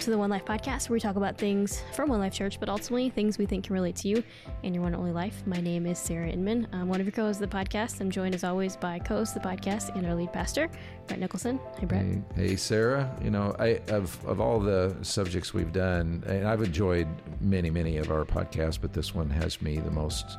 [0.00, 2.70] to the One Life podcast, where we talk about things from One Life Church, but
[2.70, 4.24] ultimately things we think can relate to you
[4.64, 5.42] and your one and only life.
[5.44, 6.66] My name is Sarah Inman.
[6.72, 8.00] I'm one of your co-hosts of the podcast.
[8.00, 10.70] I'm joined as always by co-host of the podcast and our lead pastor,
[11.06, 11.60] Brett Nicholson.
[11.78, 12.02] Hey, Brett.
[12.02, 13.14] Hey, hey, Sarah.
[13.22, 17.06] You know, I of of all the subjects we've done, and I've enjoyed
[17.42, 20.38] many, many of our podcasts, but this one has me the most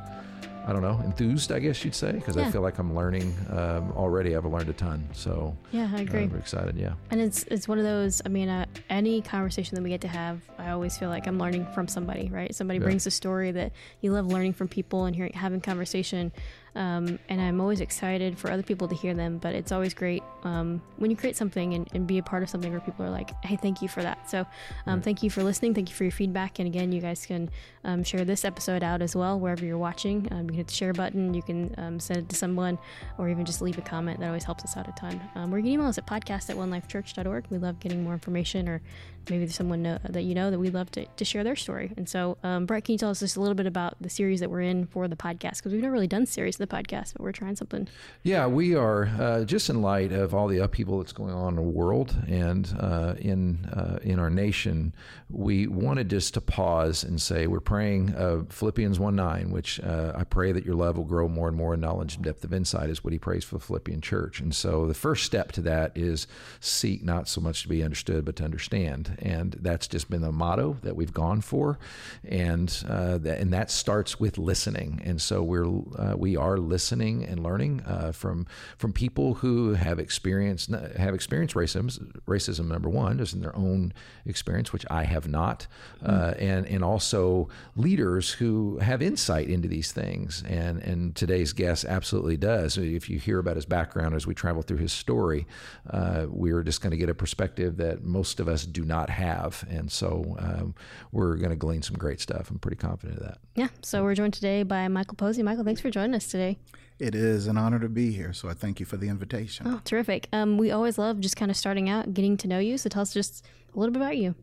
[0.66, 2.46] I don't know, enthused, I guess you'd say, because yeah.
[2.46, 4.36] I feel like I'm learning um, already.
[4.36, 5.08] I've learned a ton.
[5.12, 6.24] So yeah, I agree.
[6.24, 6.76] I'm excited.
[6.76, 8.22] Yeah, and it's it's one of those.
[8.24, 11.38] I mean, uh, any conversation that we get to have, I always feel like I'm
[11.38, 12.28] learning from somebody.
[12.28, 12.54] Right?
[12.54, 12.84] Somebody yeah.
[12.84, 16.32] brings a story that you love learning from people and hearing having conversation.
[16.74, 19.38] Um, and I'm always excited for other people to hear them.
[19.38, 22.48] But it's always great um, when you create something and, and, be a part of
[22.48, 24.46] something where people are like, "Hey, thank you for that." So,
[24.86, 25.74] um, thank you for listening.
[25.74, 26.58] Thank you for your feedback.
[26.58, 27.50] And again, you guys can
[27.84, 30.28] um, share this episode out as well wherever you're watching.
[30.32, 31.34] Um, you can hit the share button.
[31.34, 32.78] You can um, send it to someone,
[33.18, 34.20] or even just leave a comment.
[34.20, 35.20] That always helps us out a ton.
[35.36, 37.46] or you can email us at podcast at onelifechurch.org.
[37.50, 38.80] We love getting more information, or
[39.28, 41.92] maybe there's someone know, that you know that we'd love to, to share their story.
[41.96, 44.50] And so, Brett, can you tell us just a little bit about the series that
[44.50, 45.56] we're in for the podcast?
[45.56, 47.88] Because we've never really done series of the podcast, but we're trying something.
[48.22, 51.56] Yeah, we are uh, just in light of all the upheaval that's going on in
[51.56, 54.94] the world and uh, in uh, in our nation.
[55.30, 60.12] We wanted just to pause and say we're praying uh, Philippians one nine, which uh,
[60.14, 62.52] I pray that your love will grow more and more in knowledge and depth of
[62.52, 64.40] insight, is what he prays for the Philippian church.
[64.40, 66.26] And so the first step to that is
[66.60, 69.11] seek not so much to be understood, but to understand.
[69.18, 71.78] And that's just been the motto that we've gone for,
[72.24, 75.00] and uh, that, and that starts with listening.
[75.04, 75.68] And so we're
[76.16, 78.46] we are listening and learning uh, from
[78.78, 81.90] from people who have experienced have experienced racism.
[82.26, 83.92] Racism number one, just in their own
[84.26, 85.66] experience, which I have not,
[86.04, 90.42] uh, and and also leaders who have insight into these things.
[90.48, 92.78] And and today's guest absolutely does.
[92.78, 95.46] If you hear about his background as we travel through his story,
[95.90, 99.64] uh, we're just going to get a perspective that most of us do not have.
[99.68, 100.74] And so um,
[101.10, 102.50] we're going to glean some great stuff.
[102.50, 103.38] I'm pretty confident of that.
[103.54, 103.68] Yeah.
[103.82, 105.42] So we're joined today by Michael Posey.
[105.42, 106.58] Michael, thanks for joining us today.
[106.98, 109.66] It is an honor to be here, so I thank you for the invitation.
[109.66, 110.28] Oh, terrific.
[110.32, 112.78] Um, we always love just kind of starting out, getting to know you.
[112.78, 114.34] So tell us just a little bit about you.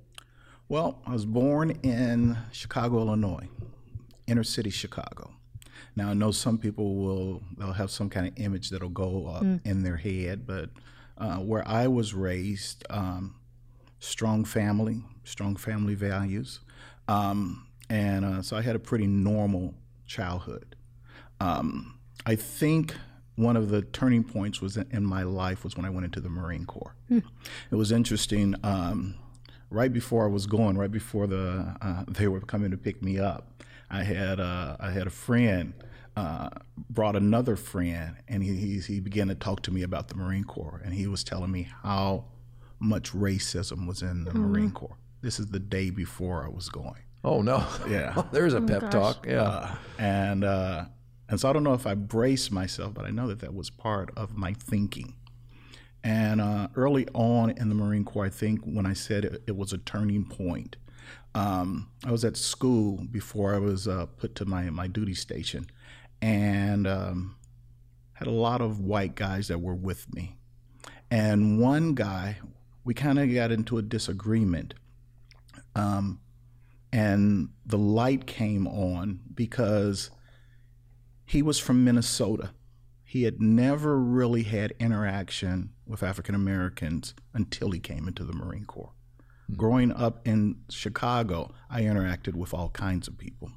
[0.67, 3.47] Well, I was born in Chicago, Illinois,
[4.27, 5.31] inner city Chicago.
[5.95, 9.43] Now, I know some people will they'll have some kind of image that'll go up
[9.43, 9.59] mm.
[9.65, 10.69] in their head, but
[11.17, 13.35] uh, where I was raised, um,
[13.99, 16.59] strong family, strong family values,
[17.07, 19.73] um, and uh, so I had a pretty normal
[20.05, 20.75] childhood.
[21.39, 22.95] Um, I think
[23.35, 26.29] one of the turning points was in my life was when I went into the
[26.29, 26.95] Marine Corps.
[27.07, 27.19] Hmm.
[27.71, 28.55] It was interesting.
[28.63, 29.15] Um,
[29.69, 33.17] right before I was going, right before the uh, they were coming to pick me
[33.19, 35.73] up, I had uh, I had a friend
[36.15, 36.49] uh,
[36.89, 40.43] brought another friend, and he, he he began to talk to me about the Marine
[40.43, 42.25] Corps, and he was telling me how
[42.79, 44.51] much racism was in the mm-hmm.
[44.51, 44.97] Marine Corps.
[45.21, 47.03] This is the day before I was going.
[47.23, 47.65] Oh no!
[47.89, 49.25] Yeah, there's a oh pep talk.
[49.25, 50.85] Yeah, uh, and uh,
[51.27, 53.69] and so I don't know if I braced myself, but I know that that was
[53.69, 55.15] part of my thinking.
[56.03, 59.57] And uh, early on in the Marine Corps, I think when I said it, it
[59.57, 60.77] was a turning point,
[61.35, 65.67] um, I was at school before I was uh, put to my, my duty station
[66.21, 67.35] and um,
[68.13, 70.37] had a lot of white guys that were with me.
[71.11, 72.37] And one guy,
[72.83, 74.73] we kind of got into a disagreement.
[75.75, 76.19] Um,
[76.91, 80.09] and the light came on because
[81.25, 82.51] he was from Minnesota.
[83.03, 88.65] He had never really had interaction with African Americans until he came into the Marine
[88.65, 88.93] Corps.
[89.43, 89.55] Mm-hmm.
[89.55, 93.51] Growing up in Chicago, I interacted with all kinds of people.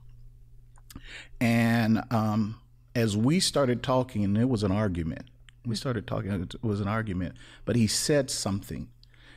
[1.41, 2.61] And um,
[2.95, 5.27] as we started talking, and it was an argument,
[5.65, 8.89] we started talking, it was an argument, but he said something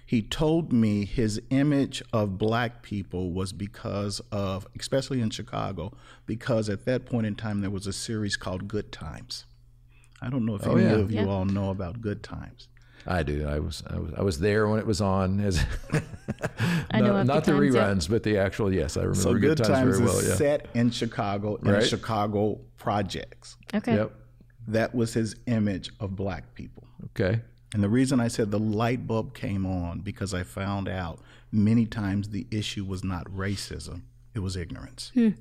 [0.05, 5.93] he told me his image of black people was because of, especially in Chicago,
[6.25, 9.45] because at that point in time there was a series called Good Times.
[10.21, 10.91] I don't know if oh, any yeah.
[10.91, 11.27] of you yeah.
[11.27, 12.67] all know about Good Times.
[13.07, 13.45] I do.
[13.47, 15.39] I was I was I was there when it was on.
[15.39, 15.63] As
[16.89, 18.73] I know not the times, reruns, but the actual.
[18.73, 20.23] Yes, I remember so Good, Times, times very well.
[20.23, 20.35] Yeah.
[20.35, 21.85] set in Chicago in right.
[21.85, 23.57] Chicago projects.
[23.75, 23.95] Okay.
[23.95, 24.11] Yep.
[24.69, 26.87] That was his image of black people.
[27.05, 27.41] Okay.
[27.75, 31.19] And the reason I said the light bulb came on because I found out
[31.51, 35.11] many times the issue was not racism, it was ignorance.
[35.13, 35.31] Hmm.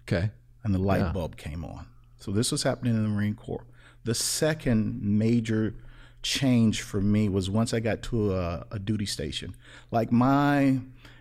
[0.00, 0.30] Okay.
[0.62, 1.12] And the light yeah.
[1.12, 1.86] bulb came on.
[2.16, 3.66] So this was happening in the Marine Corps.
[4.04, 5.74] The second major
[6.22, 9.54] change for me was once I got to a, a duty station.
[9.90, 10.78] Like my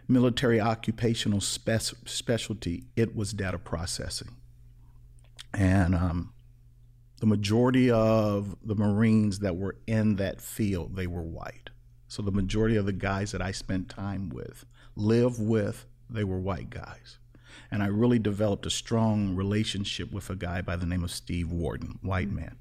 [0.08, 4.38] military occupational spec- specialty, it was data processing.
[5.54, 6.33] And um,
[7.24, 11.70] the majority of the Marines that were in that field, they were white.
[12.10, 14.66] So the majority of the guys that I spent time with,
[14.98, 17.20] live with, they were white guys.
[17.72, 21.50] And I really developed a strong relationship with a guy by the name of Steve
[21.50, 22.58] Warden, white man.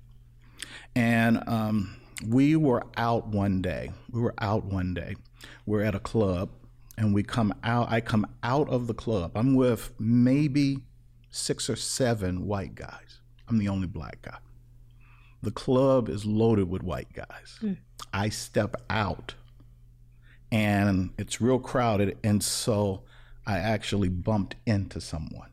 [0.94, 3.90] And um, we were out one day.
[4.12, 5.16] We were out one day.
[5.66, 6.50] We're at a club,
[6.96, 7.90] and we come out.
[7.90, 9.32] I come out of the club.
[9.34, 10.78] I'm with maybe
[11.32, 13.18] six or seven white guys.
[13.48, 14.38] I'm the only black guy.
[15.42, 17.58] The club is loaded with white guys.
[17.60, 17.78] Mm.
[18.12, 19.34] I step out
[20.50, 22.18] and it's real crowded.
[22.22, 23.02] And so
[23.46, 25.50] I actually bumped into someone.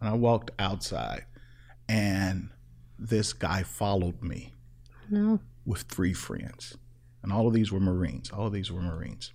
[0.00, 1.26] And I walked outside
[1.88, 2.50] and
[2.98, 4.54] this guy followed me.
[5.10, 5.40] No.
[5.64, 6.76] With three friends.
[7.22, 8.30] And all of these were Marines.
[8.30, 9.32] All of these were Marines.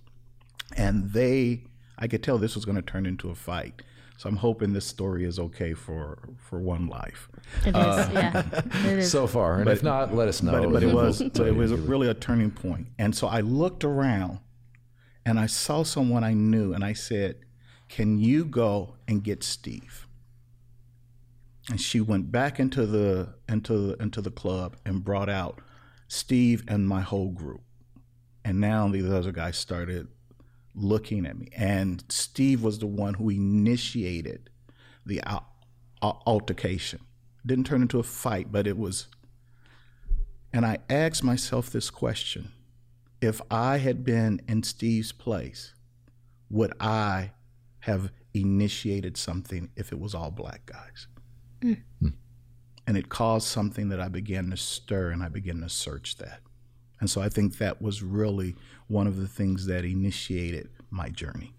[0.76, 1.64] And they,
[1.96, 3.82] I could tell this was going to turn into a fight.
[4.18, 7.28] So I'm hoping this story is okay for for one life.
[7.64, 8.60] It is, uh, yeah.
[8.90, 9.10] It is.
[9.10, 10.52] So far, and but, if not, let us know.
[10.52, 12.88] But, but it was, but it was really a turning point.
[12.98, 14.40] And so I looked around,
[15.24, 17.36] and I saw someone I knew, and I said,
[17.88, 20.06] "Can you go and get Steve?"
[21.70, 25.60] And she went back into the into the, into the club and brought out
[26.08, 27.62] Steve and my whole group.
[28.44, 30.08] And now these other guys started
[30.74, 31.48] looking at me.
[31.54, 34.50] And Steve was the one who initiated
[35.04, 35.22] the
[36.00, 37.00] altercation.
[37.48, 39.06] Didn't turn into a fight, but it was.
[40.52, 42.52] And I asked myself this question
[43.22, 45.72] if I had been in Steve's place,
[46.50, 47.32] would I
[47.80, 51.08] have initiated something if it was all black guys?
[51.62, 52.12] Mm.
[52.86, 56.40] And it caused something that I began to stir and I began to search that.
[57.00, 58.56] And so I think that was really
[58.88, 61.54] one of the things that initiated my journey.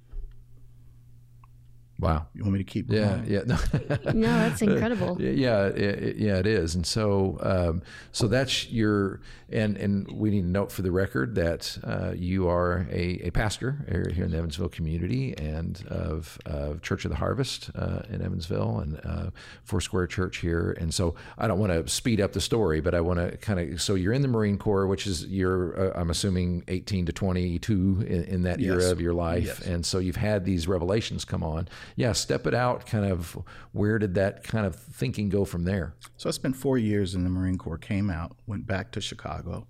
[2.00, 2.28] Wow.
[2.34, 3.26] You want me to keep yeah, going?
[3.26, 3.42] Yeah,
[4.14, 5.22] no, that's incredible.
[5.22, 6.76] yeah, it, yeah, it is.
[6.76, 7.82] And so, um,
[8.14, 9.20] so that's your,
[9.50, 13.32] and, and we need to note for the record that uh, you are a, a
[13.32, 18.22] pastor here in the Evansville community and of, of Church of the Harvest uh, in
[18.22, 19.32] Evansville and uh,
[19.66, 20.78] Foursquare Church here.
[20.80, 23.60] And so I don't want to speed up the story, but I want to kind
[23.60, 27.12] of, so you're in the Marine Corps, which is you're, uh, I'm assuming 18 to
[27.12, 28.72] 22 in, in that yes.
[28.72, 29.46] era of your life.
[29.46, 29.60] Yes.
[29.60, 32.86] And so you've had these revelations come on yeah, step it out.
[32.86, 33.38] Kind of
[33.72, 35.96] where did that kind of thinking go from there?
[36.18, 37.78] So I spent four years in the Marine Corps.
[37.78, 39.68] Came out, went back to Chicago,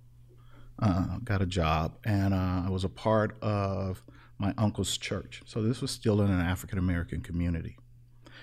[0.78, 4.02] uh, got a job, and uh, I was a part of
[4.38, 5.42] my uncle's church.
[5.44, 7.76] So this was still in an African American community.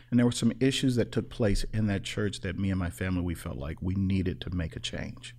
[0.09, 2.89] And there were some issues that took place in that church that me and my
[2.89, 5.35] family we felt like we needed to make a change.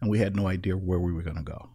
[0.00, 1.70] And we had no idea where we were going to go.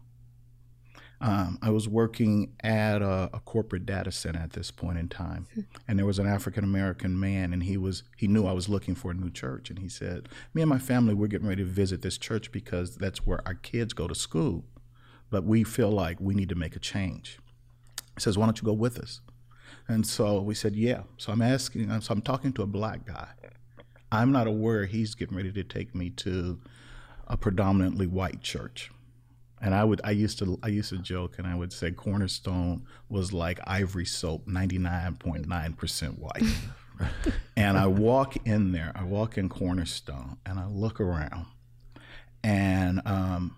[1.20, 5.46] Um, I was working at a, a, corporate data center at this point in time,
[5.54, 5.60] hmm.
[5.86, 8.94] and there was an African American man, and he was he knew I was looking
[8.94, 11.68] for a new church, and he said, "Me and my family, we're getting ready to
[11.68, 14.64] visit this church because that's where our kids go to school,
[15.30, 17.38] but we feel like we need to make a change."
[18.14, 19.20] He says, "Why don't you go with us?"
[19.88, 23.28] And so we said, "Yeah." So I'm asking, so I'm talking to a black guy.
[24.10, 26.60] I'm not aware he's getting ready to take me to
[27.26, 28.90] a predominantly white church
[29.64, 32.84] and I would I used to I used to joke and I would say Cornerstone
[33.08, 36.44] was like ivory soap, ninety nine point nine percent white.
[37.56, 41.46] and I walk in there, I walk in Cornerstone, and I look around,
[42.44, 43.56] and um,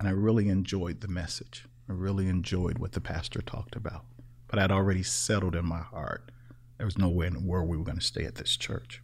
[0.00, 1.64] and I really enjoyed the message.
[1.88, 4.04] I really enjoyed what the pastor talked about,
[4.48, 6.32] but I'd already settled in my heart
[6.76, 9.00] there was no way in the world we were going to stay at this church.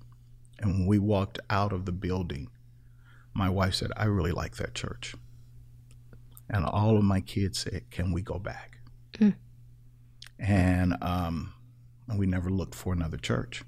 [0.58, 2.48] And when we walked out of the building,
[3.32, 5.14] my wife said, "I really like that church."
[6.50, 8.78] And all of my kids said, "Can we go back?"
[9.18, 9.34] Mm.
[10.38, 11.54] And um,
[12.08, 13.64] and we never looked for another church.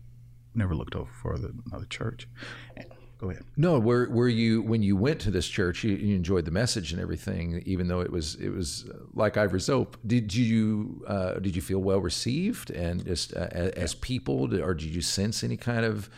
[0.54, 2.28] Never looked over for the, another church.
[2.76, 2.86] And,
[3.18, 3.44] go ahead.
[3.56, 5.84] No, were were you when you went to this church?
[5.84, 9.36] You, you, enjoyed the message and everything, even though it was it was uh, like
[9.36, 9.96] Ivory Soap.
[10.06, 14.94] Did you uh, did you feel well received and just uh, as people, or did
[14.94, 16.10] you sense any kind of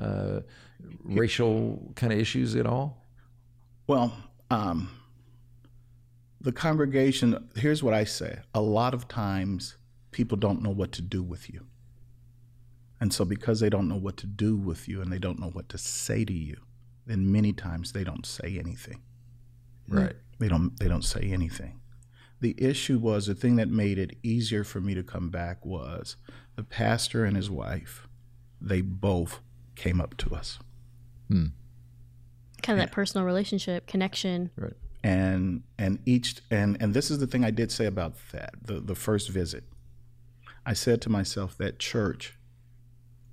[0.00, 0.40] uh,
[1.02, 3.04] racial kind of issues at all?
[3.86, 4.12] Well.
[4.50, 4.90] Um,
[6.42, 9.76] the congregation, here's what I say a lot of times
[10.10, 11.66] people don't know what to do with you.
[13.00, 15.50] And so, because they don't know what to do with you and they don't know
[15.50, 16.56] what to say to you,
[17.06, 19.02] then many times they don't say anything.
[19.88, 20.14] Right.
[20.38, 20.78] They don't.
[20.78, 21.80] They don't say anything.
[22.40, 26.16] The issue was the thing that made it easier for me to come back was
[26.56, 28.08] the pastor and his wife.
[28.60, 29.40] They both
[29.74, 30.58] came up to us.
[31.28, 31.46] Hmm.
[32.62, 34.50] Kind of that personal relationship connection.
[34.56, 38.54] Right and and each and and this is the thing I did say about that
[38.64, 39.64] the the first visit.
[40.64, 42.38] I said to myself that church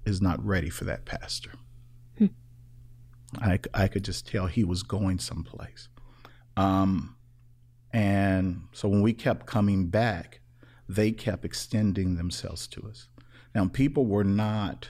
[0.06, 1.52] is not ready for that pastor.
[2.18, 2.28] Hmm.
[3.40, 5.90] I I could just tell he was going someplace.
[6.58, 7.16] Um,
[7.92, 10.42] And so when we kept coming back,
[10.88, 13.08] they kept extending themselves to us.
[13.56, 14.90] Now, people were not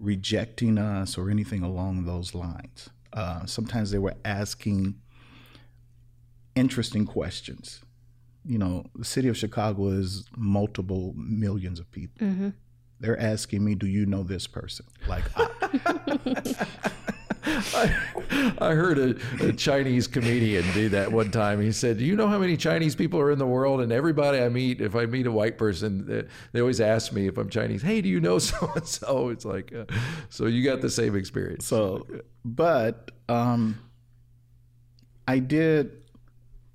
[0.00, 2.90] rejecting us or anything along those lines.
[3.12, 4.96] Uh, sometimes they were asking
[6.54, 7.80] interesting questions.
[8.44, 12.26] You know, the city of Chicago is multiple millions of people.
[12.26, 12.48] Mm-hmm.
[13.00, 15.48] They're asking me, "Do you know this person?" Like, I,
[17.46, 21.60] I, I heard a, a, Chinese comedian do that one time.
[21.60, 24.40] He said, "Do you know how many Chinese people are in the world?" And everybody
[24.40, 27.48] I meet, if I meet a white person, they, they always ask me if I'm
[27.48, 27.82] Chinese.
[27.82, 29.28] Hey, do you know so and so?
[29.30, 29.84] It's like, uh,
[30.28, 31.66] so you got the same experience.
[31.66, 32.06] So,
[32.44, 33.78] but um,
[35.26, 36.03] I did,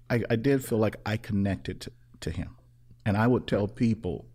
[0.09, 2.55] I, I did feel like I connected to, to him,
[3.05, 4.25] and I would tell people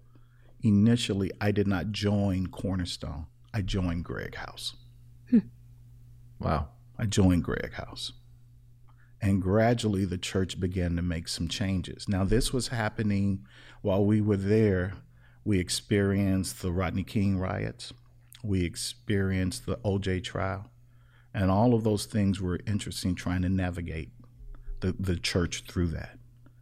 [0.62, 3.26] initially I did not join Cornerstone.
[3.52, 4.74] I joined Greg House.
[5.30, 5.38] Hmm.
[6.38, 6.68] Wow.
[6.98, 8.12] I joined Greg House.
[9.20, 12.08] And gradually the church began to make some changes.
[12.08, 13.46] Now, this was happening
[13.82, 14.94] while we were there.
[15.44, 17.92] We experienced the Rodney King riots,
[18.42, 20.70] we experienced the OJ trial,
[21.34, 24.10] and all of those things were interesting trying to navigate
[24.84, 26.18] the, the church through that.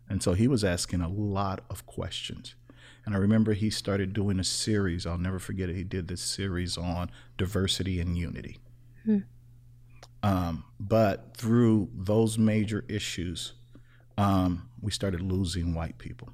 [0.09, 2.55] And so he was asking a lot of questions.
[3.05, 5.75] And I remember he started doing a series, I'll never forget it.
[5.75, 8.59] He did this series on diversity and unity.
[9.05, 9.19] Hmm.
[10.23, 13.55] Um, but through those major issues,
[14.17, 16.29] um, we started losing white people.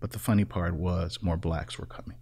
[0.00, 2.18] But the funny part was more blacks were coming.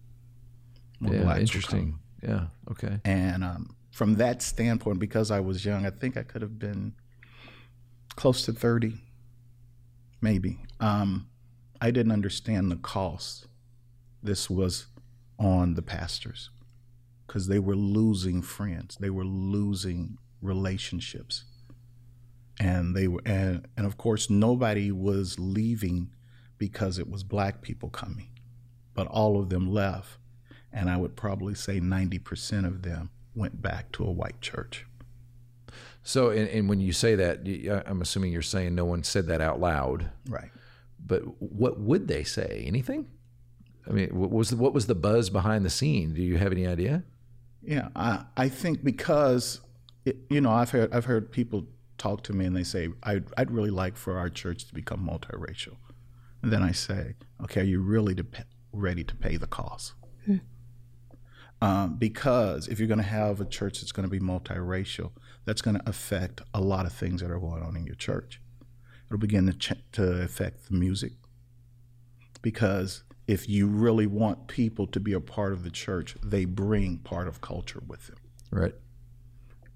[1.01, 1.99] More yeah, interesting.
[2.23, 3.01] Yeah, okay.
[3.05, 6.95] And um, from that standpoint, because I was young, I think I could have been
[8.13, 9.01] close to 30,
[10.21, 10.61] maybe.
[10.81, 11.29] Um,
[11.81, 13.47] I didn't understand the cost
[14.23, 14.87] this was
[15.39, 16.51] on the pastors
[17.27, 21.45] because they were losing friends, they were losing relationships.
[22.61, 26.11] And they were and, and of course nobody was leaving
[26.59, 28.29] because it was black people coming.
[28.95, 30.19] But all of them left.
[30.73, 34.87] And I would probably say 90% of them went back to a white church.
[36.05, 39.41] So, and, and, when you say that, I'm assuming you're saying no one said that
[39.41, 40.51] out loud, right?
[41.05, 42.65] But what would they say?
[42.67, 43.07] Anything?
[43.89, 46.15] I mean, what was the, what was the buzz behind the scene?
[46.15, 47.05] Do you have any idea?
[47.63, 49.61] Yeah, I, I think because
[50.05, 51.67] it, you know, I've heard I've heard people
[51.99, 55.09] talk to me and they say, I'd, I'd really like for our church to become
[55.09, 55.77] multiracial.
[56.43, 58.27] And then I say, okay, are you really to
[58.73, 59.93] ready to pay the cost?
[60.27, 60.37] Hmm.
[61.61, 65.13] Um, because if you're going to have a church that's going to be multiracial,
[65.45, 68.41] that's going to affect a lot of things that are going on in your church.
[69.07, 71.13] It'll begin to, ch- to affect the music.
[72.41, 76.99] Because if you really want people to be a part of the church, they bring
[76.99, 78.17] part of culture with them.
[78.51, 78.75] Right.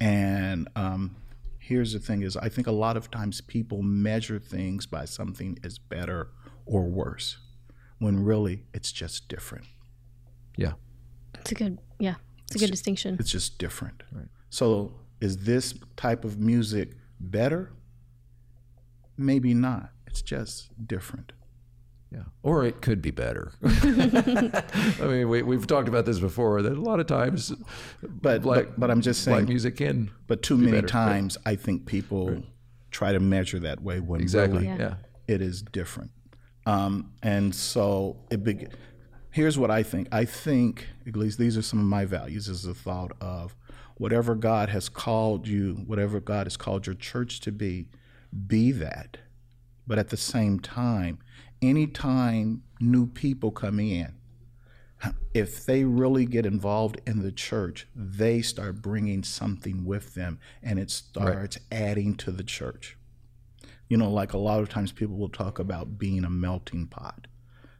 [0.00, 1.16] And um,
[1.58, 5.58] here's the thing: is I think a lot of times people measure things by something
[5.64, 6.28] as better
[6.66, 7.38] or worse,
[7.98, 9.64] when really it's just different.
[10.56, 10.72] Yeah,
[11.34, 13.16] it's a good yeah, it's, it's a good distinction.
[13.18, 14.02] It's just different.
[14.12, 14.28] Right.
[14.50, 14.94] So
[15.26, 17.72] is this type of music better?
[19.18, 19.90] Maybe not.
[20.06, 21.32] It's just different.
[22.12, 22.22] Yeah.
[22.44, 23.52] Or it could be better.
[23.64, 27.52] I mean, we, we've talked about this before that a lot of times,
[28.02, 30.12] but black, but, but I'm just saying, black music can.
[30.28, 32.44] But too many better, times, I think people right.
[32.92, 34.94] try to measure that way when exactly, really yeah.
[35.26, 36.12] it is different.
[36.66, 38.68] Um, and so it be,
[39.32, 40.06] here's what I think.
[40.12, 43.56] I think, at least these are some of my values, is the thought of
[43.98, 47.88] whatever God has called you, whatever God has called your church to be,
[48.46, 49.18] be that.
[49.86, 51.18] But at the same time,
[51.62, 54.14] anytime new people come in,
[55.34, 60.78] if they really get involved in the church, they start bringing something with them and
[60.78, 61.80] it starts right.
[61.80, 62.96] adding to the church.
[63.88, 67.26] You know, like a lot of times people will talk about being a melting pot.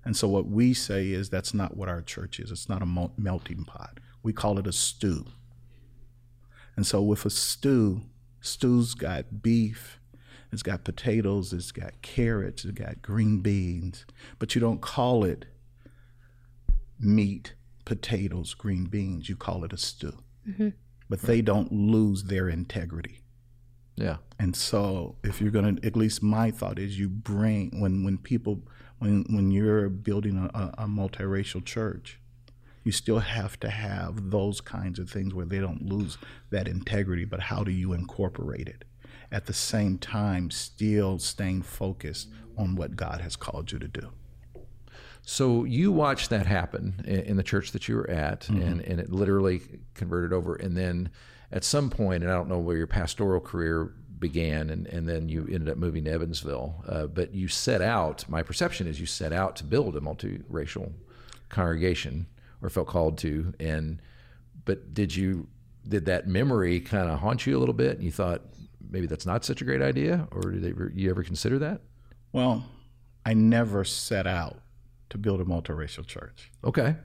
[0.05, 2.53] And so what we say is that's not what our church is.
[2.53, 3.99] It's not a melting pot.
[4.23, 5.27] We call it a stew.
[6.77, 8.03] And so with a stew,
[8.41, 9.99] stew's got beef,
[10.53, 14.05] it's got potatoes, it's got carrots, it's got green beans,
[14.39, 15.47] but you don't call it
[16.99, 17.55] meat,
[17.85, 19.29] potatoes, green beans.
[19.29, 20.19] You call it a stew.
[20.49, 20.69] Mm-hmm.
[21.09, 23.21] But they don't lose their integrity.
[23.95, 24.17] Yeah.
[24.39, 28.19] And so if you're going to, at least my thought is you bring, when, when
[28.19, 28.63] people,
[28.99, 32.19] when, when you're building a, a multiracial church,
[32.87, 36.17] you still have to have those kinds of things where they don't lose
[36.51, 38.85] that integrity, but how do you incorporate it?
[39.33, 44.11] at the same time still staying focused on what God has called you to do.
[45.23, 48.63] So you watched that happen in the church that you were at, mm-hmm.
[48.63, 49.61] and, and it literally
[49.95, 50.55] converted over.
[50.55, 51.11] And then
[51.51, 55.29] at some point, and I don't know where your pastoral career began, and, and then
[55.29, 56.85] you ended up moving to Evansville.
[56.89, 58.29] Uh, but you set out.
[58.29, 60.93] My perception is you set out to build a multiracial
[61.49, 62.29] congregation,
[62.63, 63.55] or felt called to.
[63.61, 64.01] And
[64.65, 65.49] but did you
[65.89, 67.97] did that memory kind of haunt you a little bit?
[67.97, 68.43] And you thought
[68.91, 71.81] maybe that's not such a great idea, or did ever, you ever consider that?
[72.33, 72.65] Well,
[73.25, 74.61] I never set out
[75.11, 76.51] to build a multiracial church.
[76.65, 76.97] Okay,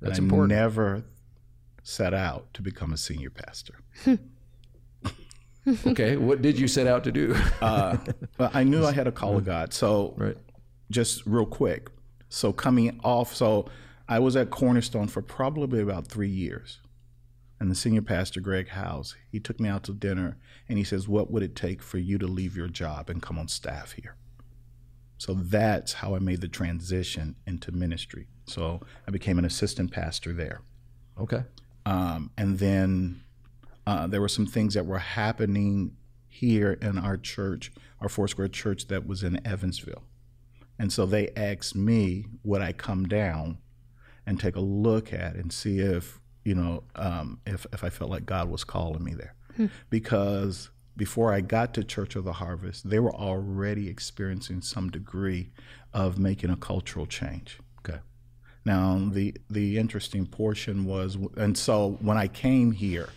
[0.00, 0.50] that's I important.
[0.50, 1.04] Never
[1.82, 3.74] set out to become a senior pastor.
[5.86, 7.34] okay, what did you set out to do?
[7.60, 7.96] uh,
[8.38, 9.72] I knew I had a call of God.
[9.72, 10.36] So, right.
[10.90, 11.88] just real quick.
[12.28, 13.68] So, coming off, so
[14.08, 16.80] I was at Cornerstone for probably about three years.
[17.58, 20.36] And the senior pastor, Greg House, he took me out to dinner
[20.68, 23.38] and he says, What would it take for you to leave your job and come
[23.38, 24.16] on staff here?
[25.18, 28.28] So that's how I made the transition into ministry.
[28.46, 30.60] So I became an assistant pastor there.
[31.18, 31.44] Okay.
[31.86, 33.22] Um, and then
[33.86, 35.96] uh, there were some things that were happening
[36.28, 40.02] here in our church, our Foursquare church that was in Evansville.
[40.78, 43.58] And so they asked me, would I come down
[44.26, 48.10] and take a look at and see if, you know, um, if, if I felt
[48.10, 49.34] like God was calling me there.
[49.56, 49.66] Hmm.
[49.88, 55.50] Because before I got to Church of the Harvest, they were already experiencing some degree
[55.92, 57.58] of making a cultural change.
[57.80, 58.00] Okay.
[58.64, 63.10] Now, the, the interesting portion was, and so when I came here,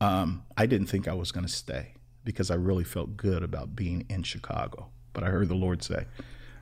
[0.00, 1.94] um, I didn't think I was going to stay
[2.24, 4.88] because I really felt good about being in Chicago.
[5.12, 6.06] But I heard the Lord say,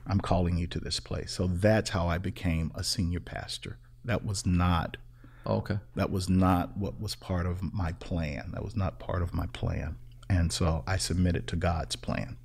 [0.06, 1.32] I'm calling you to this place.
[1.32, 3.78] So that's how I became a senior pastor.
[4.04, 4.96] That was not
[5.46, 5.78] oh, okay.
[5.94, 8.50] That was not what was part of my plan.
[8.52, 9.96] That was not part of my plan.
[10.28, 12.36] And so I submitted to God's plan.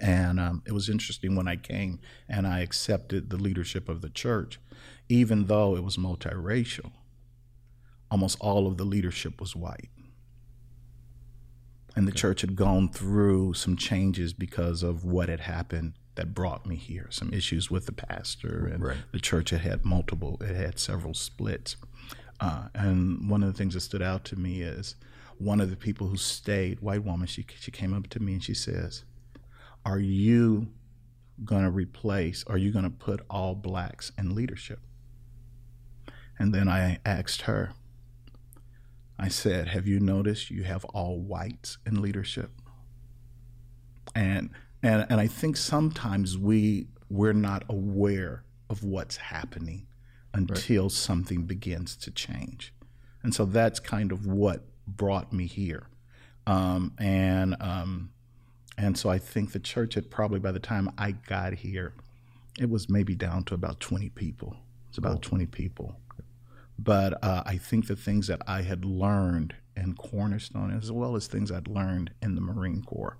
[0.00, 4.10] And um, it was interesting when I came and I accepted the leadership of the
[4.10, 4.60] church,
[5.08, 6.92] even though it was multiracial,
[8.10, 9.88] almost all of the leadership was white.
[11.94, 12.20] And the okay.
[12.20, 17.06] church had gone through some changes because of what had happened that brought me here.
[17.10, 18.96] Some issues with the pastor, and right.
[19.12, 21.76] the church had had multiple, it had several splits.
[22.40, 24.96] Uh, and one of the things that stood out to me is
[25.38, 28.44] one of the people who stayed, white woman, she, she came up to me and
[28.44, 29.04] she says,
[29.84, 30.68] Are you
[31.44, 34.80] going to replace, are you going to put all blacks in leadership?
[36.38, 37.72] And then I asked her,
[39.18, 42.50] I said, Have you noticed you have all whites in leadership?
[44.14, 44.50] And
[44.82, 49.86] and and I think sometimes we we're not aware of what's happening
[50.34, 50.92] until right.
[50.92, 52.72] something begins to change.
[53.22, 55.88] And so that's kind of what brought me here.
[56.46, 58.10] Um, and um,
[58.78, 61.92] and so I think the church had probably by the time I got here,
[62.60, 64.56] it was maybe down to about 20 people.
[64.88, 65.96] It's about 20 people.
[66.78, 71.26] But uh, I think the things that I had learned in Cornerstone, as well as
[71.26, 73.16] things I'd learned in the Marine Corps,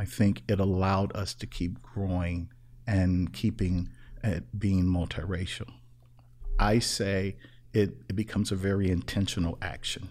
[0.00, 2.48] I think it allowed us to keep growing
[2.86, 3.90] and keeping
[4.24, 5.70] it being multiracial.
[6.58, 7.36] I say
[7.74, 10.08] it, it becomes a very intentional action.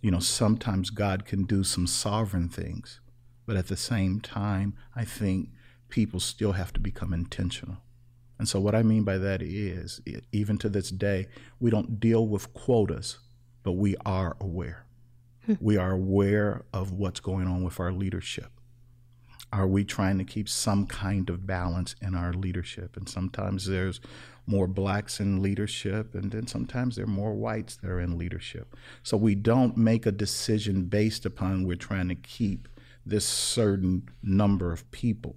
[0.00, 3.00] You know, sometimes God can do some sovereign things,
[3.44, 5.50] but at the same time, I think
[5.90, 7.76] people still have to become intentional.
[8.38, 10.00] And so, what I mean by that is,
[10.32, 11.26] even to this day,
[11.60, 13.18] we don't deal with quotas,
[13.62, 14.86] but we are aware.
[15.44, 15.54] Hmm.
[15.60, 18.50] we are aware of what's going on with our leadership.
[19.52, 22.96] Are we trying to keep some kind of balance in our leadership?
[22.96, 24.00] And sometimes there's
[24.46, 28.76] more blacks in leadership, and then sometimes there are more whites that are in leadership.
[29.02, 32.68] So we don't make a decision based upon we're trying to keep
[33.04, 35.36] this certain number of people,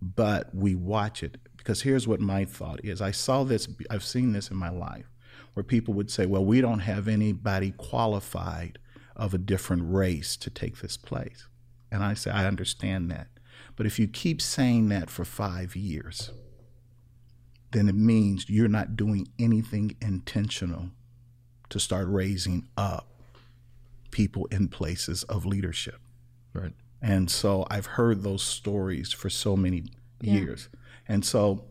[0.00, 4.32] but we watch it because here's what my thought is I saw this, I've seen
[4.32, 5.10] this in my life,
[5.54, 8.78] where people would say, well, we don't have anybody qualified
[9.16, 11.48] of a different race to take this place.
[11.90, 13.26] And I say, I understand that.
[13.76, 16.30] But if you keep saying that for five years,
[17.72, 20.90] then it means you're not doing anything intentional
[21.68, 23.08] to start raising up
[24.10, 26.00] people in places of leadership.
[26.54, 26.72] Right.
[27.02, 29.84] And so I've heard those stories for so many
[30.20, 30.32] yeah.
[30.34, 30.68] years.
[31.06, 31.64] And so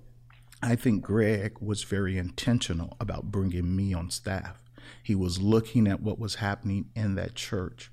[0.62, 4.62] I think Greg was very intentional about bringing me on staff.
[5.02, 7.92] He was looking at what was happening in that church.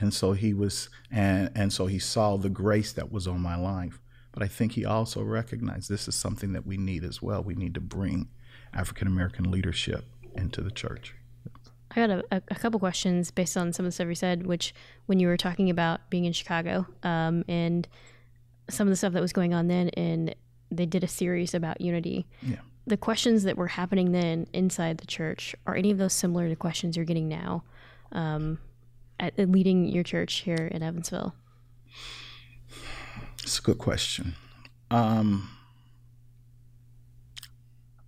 [0.00, 3.56] And so he was, and, and so he saw the grace that was on my
[3.56, 4.00] life.
[4.32, 7.42] But I think he also recognized this is something that we need as well.
[7.42, 8.28] We need to bring
[8.72, 11.14] African American leadership into the church.
[11.90, 14.72] I got a, a, couple questions based on some of the stuff you said, which
[15.06, 17.88] when you were talking about being in Chicago um, and
[18.68, 20.34] some of the stuff that was going on then, and
[20.70, 22.26] they did a series about unity.
[22.42, 22.60] Yeah.
[22.86, 26.54] The questions that were happening then inside the church are any of those similar to
[26.54, 27.64] questions you're getting now
[28.12, 28.58] um,
[29.20, 31.34] at, at leading your church here in Evansville?
[33.42, 34.34] It's a good question.
[34.90, 35.48] Um,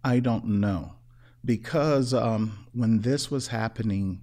[0.03, 0.95] I don't know
[1.45, 4.23] because um, when this was happening,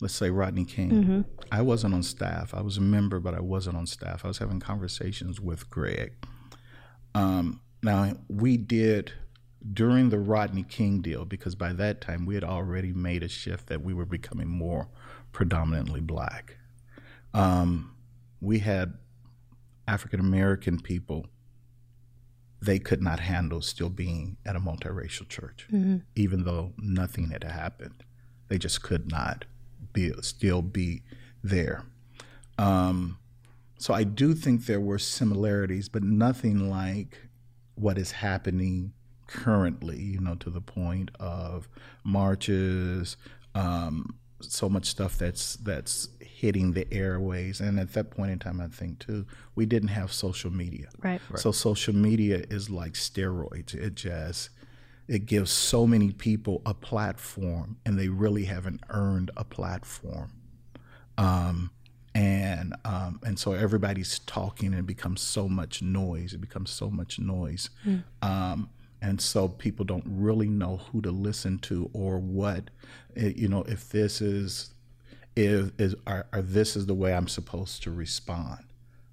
[0.00, 1.20] let's say Rodney King, mm-hmm.
[1.50, 2.54] I wasn't on staff.
[2.54, 4.24] I was a member, but I wasn't on staff.
[4.24, 6.12] I was having conversations with Greg.
[7.14, 9.12] Um, now we did
[9.72, 13.66] during the Rodney King deal because by that time we had already made a shift
[13.68, 14.88] that we were becoming more
[15.32, 16.56] predominantly black.
[17.34, 17.94] Um,
[18.40, 18.94] we had
[19.86, 21.26] African American people
[22.60, 25.98] they could not handle still being at a multiracial church, mm-hmm.
[26.16, 28.02] even though nothing had happened.
[28.48, 29.44] They just could not
[29.92, 31.02] be still be
[31.42, 31.84] there.
[32.58, 33.18] Um,
[33.78, 37.18] so I do think there were similarities, but nothing like
[37.76, 38.92] what is happening
[39.28, 40.00] currently.
[40.00, 41.68] You know, to the point of
[42.02, 43.16] marches,
[43.54, 47.60] um, so much stuff that's that's hitting the airways.
[47.60, 50.88] And at that point in time, I think too, we didn't have social media.
[51.02, 51.20] Right.
[51.30, 51.40] right.
[51.40, 53.74] So social media is like steroids.
[53.74, 54.50] It just
[55.08, 60.32] it gives so many people a platform, and they really haven't earned a platform.
[61.16, 61.70] Um,
[62.14, 66.34] and um, and so everybody's talking, and it becomes so much noise.
[66.34, 67.70] It becomes so much noise.
[67.86, 68.04] Mm.
[68.22, 72.70] Um, and so people don't really know who to listen to or what
[73.16, 74.70] eh, you know if this is
[75.36, 78.64] if is are, this is the way I'm supposed to respond.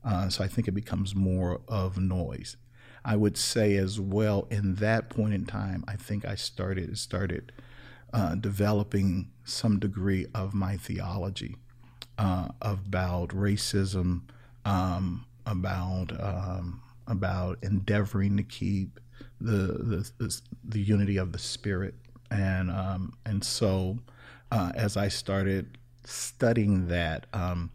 [0.04, 2.58] Uh, so I think it becomes more of noise.
[3.04, 7.52] I would say as well in that point in time, I think I started started
[8.12, 11.58] uh, developing some degree of my theology
[12.18, 14.22] uh, about racism,
[14.64, 19.00] um, about um, about endeavoring to keep
[19.40, 21.96] the the, the, unity of the spirit,
[22.32, 24.00] and um, and so
[24.52, 27.72] uh, as I started studying that, um,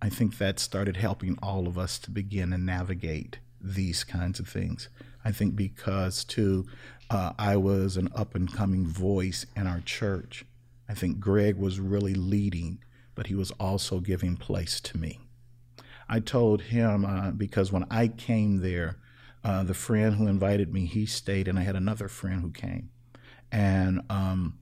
[0.00, 4.48] I think that started helping all of us to begin and navigate these kinds of
[4.48, 4.88] things.
[5.24, 6.66] I think because, too,
[7.10, 10.44] uh, I was an up and coming voice in our church.
[10.88, 12.82] I think Greg was really leading,
[13.14, 15.20] but he was also giving place to me.
[16.08, 18.96] I told him uh, because when I came there,
[19.44, 22.90] uh, the friend who invited me, he stayed, and I had another friend who came.
[23.50, 24.58] And um,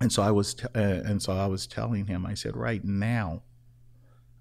[0.00, 2.26] and so I was, t- uh, and so I was telling him.
[2.26, 3.42] I said, right now,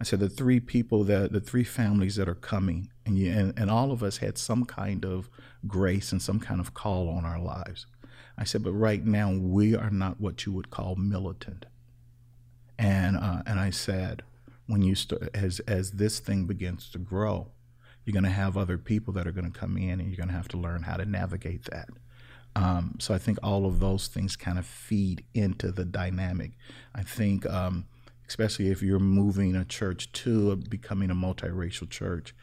[0.01, 3.57] I said the three people that the three families that are coming, and you, and,
[3.57, 5.29] and all of us had some kind of
[5.67, 7.85] grace and some kind of call on our lives.
[8.37, 11.65] I said, but right now we are not what you would call militant.
[12.77, 14.23] And uh, and I said,
[14.67, 17.52] when you start as as this thing begins to grow,
[18.05, 20.29] you're going to have other people that are going to come in, and you're going
[20.29, 21.89] to have to learn how to navigate that.
[22.55, 26.51] Um, so I think all of those things kind of feed into the dynamic.
[26.93, 27.85] I think, um,
[28.27, 32.35] especially if you're moving a church to becoming a multiracial church,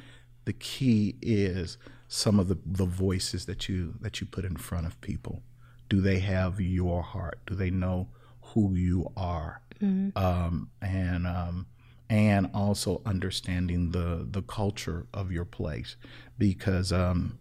[0.47, 4.87] the key is some of the, the voices that you that you put in front
[4.87, 5.43] of people.
[5.89, 7.41] Do they have your heart?
[7.47, 8.09] Do they know
[8.43, 9.63] who you are?
[9.81, 10.19] Mm-hmm.
[10.19, 11.67] Um, and um,
[12.11, 15.97] and also understanding the the culture of your place,
[16.37, 17.39] because um,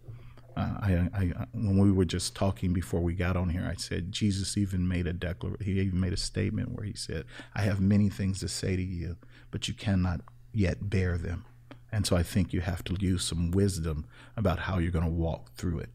[0.56, 4.12] uh, I, I, when we were just talking before we got on here, I said
[4.12, 5.64] Jesus even made a declaration.
[5.64, 8.82] He even made a statement where he said, "I have many things to say to
[8.82, 9.16] you,
[9.50, 10.20] but you cannot
[10.52, 11.44] yet bear them."
[11.92, 14.06] And so I think you have to use some wisdom
[14.36, 15.90] about how you're going to walk through it.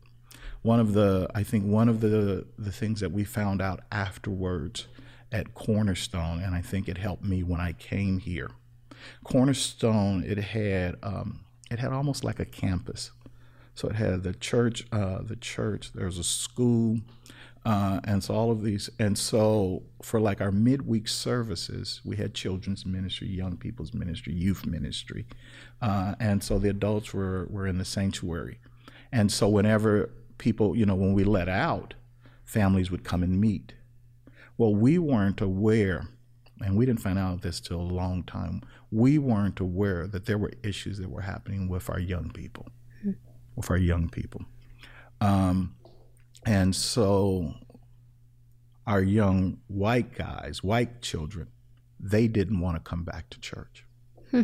[0.62, 4.88] One of the, I think one of the the things that we found out afterwards
[5.32, 8.52] at Cornerstone, and I think it helped me when I came here.
[9.24, 13.12] Cornerstone, it had um, it had almost like a campus
[13.76, 15.92] so it had the church, uh, the church.
[15.94, 17.02] There was a school,
[17.66, 18.90] uh, and so all of these.
[19.00, 24.66] And so for like our midweek services, we had children's ministry, young people's ministry, youth
[24.66, 25.26] ministry,
[25.82, 28.60] uh, and so the adults were were in the sanctuary.
[29.12, 31.96] And so whenever people, you know, when we let out,
[32.46, 33.74] families would come and meet.
[34.58, 36.08] Well, we weren't aware
[36.62, 38.62] and we didn't find out this till a long time.
[38.96, 42.68] We weren't aware that there were issues that were happening with our young people
[43.56, 44.42] with our young people.
[45.22, 45.76] Um,
[46.46, 47.54] and so
[48.86, 51.48] our young white guys, white children,
[52.00, 53.86] they didn't want to come back to church.
[54.32, 54.42] Hmm.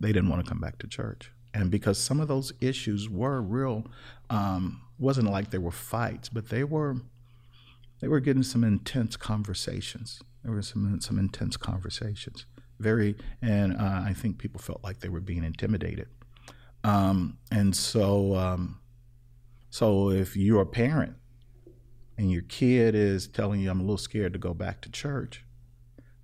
[0.00, 1.30] They didn't want to come back to church.
[1.54, 3.84] And because some of those issues were real,
[4.30, 6.96] um, wasn't like there were fights, but they were
[8.00, 10.20] they were getting some intense conversations.
[10.42, 12.46] There were some some intense conversations.
[12.82, 16.08] Very, and uh, I think people felt like they were being intimidated.
[16.82, 18.80] Um, and so, um,
[19.70, 21.14] so if you're a parent
[22.18, 25.44] and your kid is telling you, I'm a little scared to go back to church,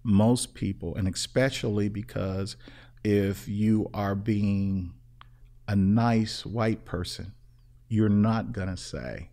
[0.02, 2.56] most people, and especially because
[3.04, 4.94] if you are being
[5.68, 7.34] a nice white person,
[7.88, 9.30] you're not going to say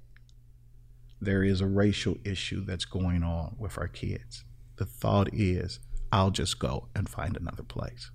[1.20, 4.44] there is a racial issue that's going on with our kids.
[4.76, 5.80] The thought is,
[6.16, 8.10] I'll just go and find another place.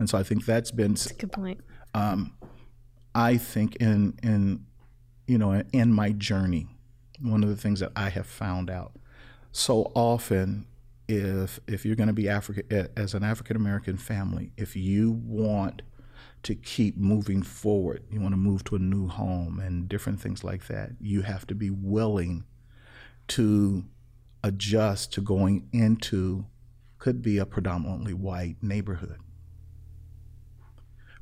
[0.00, 1.60] And so I think that's been That's a good point.
[1.94, 2.36] um,
[3.14, 4.66] I think in in
[5.28, 6.66] you know in my journey,
[7.22, 8.98] one of the things that I have found out
[9.52, 10.66] so often,
[11.06, 15.82] if if you're going to be African as an African American family, if you want
[16.42, 20.42] to keep moving forward, you want to move to a new home and different things
[20.42, 22.42] like that, you have to be willing
[23.28, 23.84] to
[24.42, 26.46] adjust to going into
[27.04, 29.18] could be a predominantly white neighborhood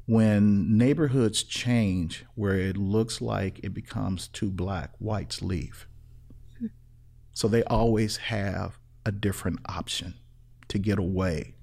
[0.06, 5.88] when neighborhoods change where it looks like it becomes too black, whites leave.
[7.32, 10.14] So they always have a different option
[10.68, 11.56] to get away.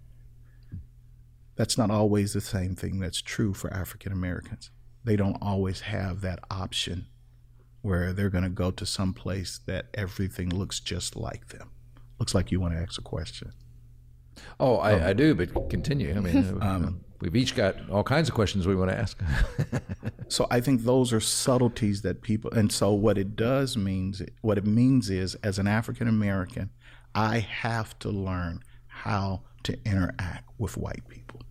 [1.55, 4.69] That's not always the same thing that's true for African Americans.
[5.05, 7.07] They don't always have that option
[7.83, 11.71] where they're going to go to some place that everything looks just like them.
[12.19, 13.53] Looks like you want to ask a question.
[14.59, 16.15] Oh, I, um, I do, but continue.
[16.15, 19.21] I mean, uh, um, we've each got all kinds of questions we want to ask.
[20.29, 24.59] So I think those are subtleties that people, and so what it does means, what
[24.59, 26.69] it means is, as an African American,
[27.15, 31.41] I have to learn how to interact with white people.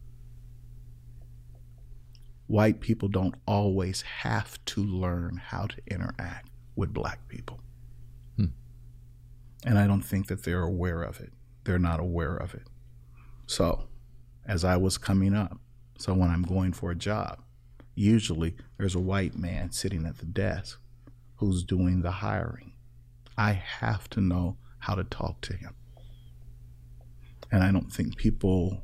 [2.47, 7.61] White people don't always have to learn how to interact with black people.
[8.37, 8.47] Hmm.
[9.67, 11.33] And I don't think that they're aware of it.
[11.65, 12.67] They're not aware of it.
[13.47, 13.89] So,
[14.47, 15.59] as I was coming up,
[15.99, 17.41] so when I'm going for a job,
[17.95, 20.81] usually there's a white man sitting at the desk
[21.37, 22.73] who's doing the hiring.
[23.37, 25.75] I have to know how to talk to him.
[27.51, 28.83] And I don't think people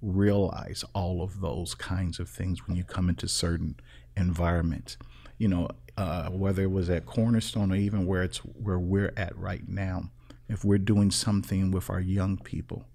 [0.00, 3.76] realize all of those kinds of things when you come into certain
[4.16, 4.96] environments.
[5.38, 9.36] You know, uh, whether it was at Cornerstone or even where it's where we're at
[9.36, 10.10] right now,
[10.48, 12.86] if we're doing something with our young people,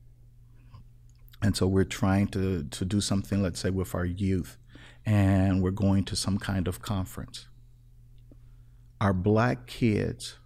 [1.42, 4.58] and so we're trying to, to do something, let's say, with our youth,
[5.06, 7.48] and we're going to some kind of conference.
[9.00, 10.38] Our black kids,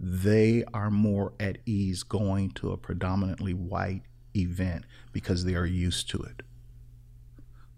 [0.00, 4.02] they are more at ease going to a predominantly white
[4.36, 6.42] event because they are used to it.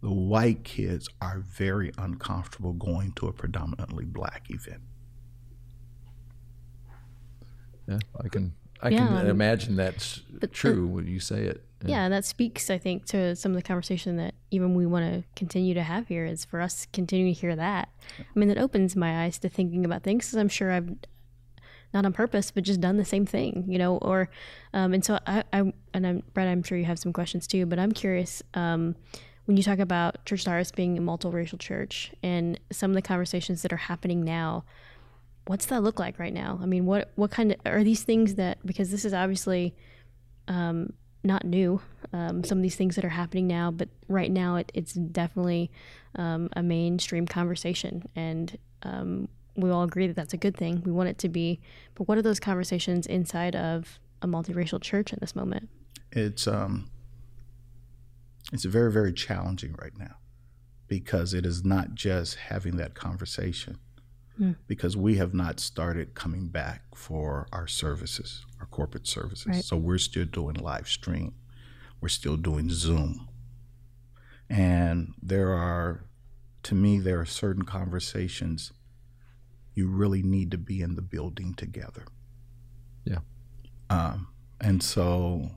[0.01, 4.81] The white kids are very uncomfortable going to a predominantly black event.
[7.89, 8.55] Yeah, I can.
[8.83, 10.21] I Yeah, can um, imagine that's
[10.53, 11.63] true when you say it.
[11.85, 15.05] Yeah, and that speaks, I think, to some of the conversation that even we want
[15.13, 17.91] to continue to have here is for us continuing to hear that.
[18.19, 20.91] I mean, that opens my eyes to thinking about things because I'm sure I've
[21.95, 24.29] not on purpose, but just done the same thing, you know, or,
[24.75, 27.67] um, and so I, I, and I'm, Brett, I'm sure you have some questions too,
[27.67, 28.97] but I'm curious, um,
[29.45, 33.63] when you talk about Church Stars being a multiracial church and some of the conversations
[33.63, 34.65] that are happening now,
[35.47, 36.59] what's that look like right now?
[36.63, 39.75] I mean, what, what kind of, are these things that, because this is obviously,
[40.49, 40.93] um,
[41.25, 41.81] not new.
[42.13, 45.73] Um, some of these things that are happening now, but right now it, it's definitely
[46.15, 50.83] um, a mainstream conversation, and um, we all agree that that's a good thing.
[50.87, 51.59] We want it to be,
[51.97, 55.69] but what are those conversations inside of a multiracial church in this moment?
[56.13, 56.91] it's um
[58.53, 60.17] it's very very challenging right now
[60.89, 63.79] because it is not just having that conversation
[64.67, 69.65] because we have not started coming back for our services our corporate services Right.
[69.65, 71.35] so we're still doing live stream
[72.01, 73.29] we're still doing zoom
[74.51, 76.05] and there are
[76.65, 78.73] to me there are certain conversations
[79.75, 82.05] you really need to be in the building together
[83.05, 83.19] Yeah.
[83.91, 84.29] um,
[84.61, 85.51] and so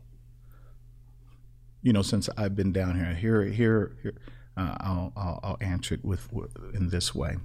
[1.82, 4.14] you know, since I've been down here, here, here, here
[4.58, 7.38] uh, I'll, I'll, I'll answer it with, with in this way.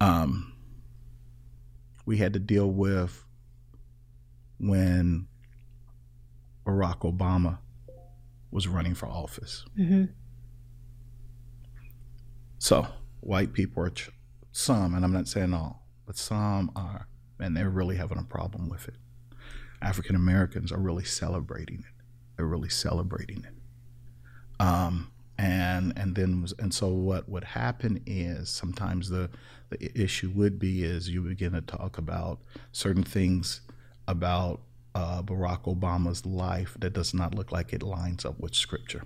[0.00, 0.54] Um,
[2.06, 3.24] we had to deal with
[4.58, 5.26] when
[6.66, 7.58] Barack Obama
[8.50, 9.64] was running for office.
[9.78, 10.04] Mm-hmm.
[12.58, 12.86] So
[13.20, 14.10] white people are ch-
[14.52, 17.06] some, and I'm not saying all, but some are,
[17.38, 18.96] and they're really having a problem with it.
[19.82, 22.04] African Americans are really celebrating it.
[22.36, 23.54] They're really celebrating it.
[24.62, 29.30] Um, and and then was- and so what would happen is sometimes the
[29.70, 32.40] the issue would be is you begin to talk about
[32.72, 33.62] certain things
[34.06, 34.60] about
[34.94, 39.04] uh, Barack Obama's life that does not look like it lines up with Scripture.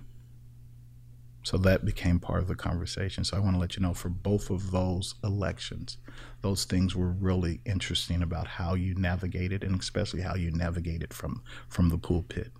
[1.43, 3.23] So that became part of the conversation.
[3.23, 5.97] So I want to let you know for both of those elections,
[6.41, 11.43] those things were really interesting about how you navigated and especially how you navigated from
[11.69, 12.51] from the pulpit.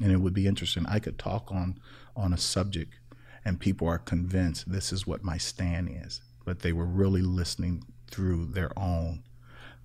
[0.00, 0.86] And it would be interesting.
[0.86, 1.78] I could talk on
[2.16, 2.94] on a subject
[3.44, 7.84] and people are convinced this is what my stand is, but they were really listening
[8.10, 9.22] through their own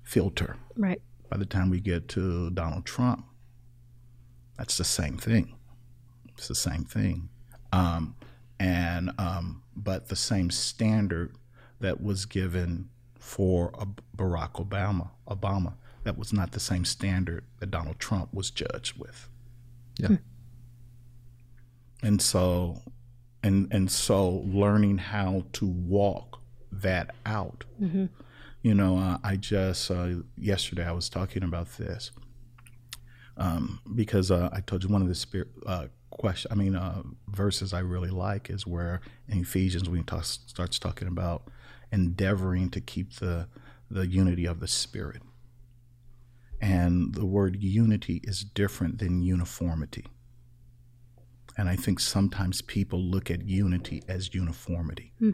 [0.04, 0.58] filter.
[0.76, 1.02] Right.
[1.30, 3.26] By the time we get to Donald Trump,
[4.58, 5.56] that's the same thing.
[6.30, 7.30] It's the same thing.
[7.72, 8.16] Um,
[8.60, 11.36] and um, but the same standard
[11.80, 12.90] that was given
[13.20, 13.72] for
[14.16, 19.30] Barack Obama, Obama, that was not the same standard that Donald Trump was judged with.
[19.98, 20.08] Yeah.
[20.08, 20.16] Hmm.
[22.02, 22.82] And so,
[23.48, 27.64] and and so, learning how to walk that out.
[27.82, 28.06] Mm-hmm.
[28.62, 30.08] You know, uh, I just uh,
[30.38, 32.12] yesterday I was talking about this
[33.38, 36.52] um, because uh, I told you one of the spirit uh, question.
[36.52, 40.78] I mean, uh, verses I really like is where in Ephesians when he talks, starts
[40.78, 41.50] talking about
[41.92, 43.48] endeavoring to keep the
[43.90, 45.22] the unity of the spirit,
[46.60, 50.08] and the word unity is different than uniformity.
[51.58, 55.12] And I think sometimes people look at unity as uniformity.
[55.18, 55.32] Hmm.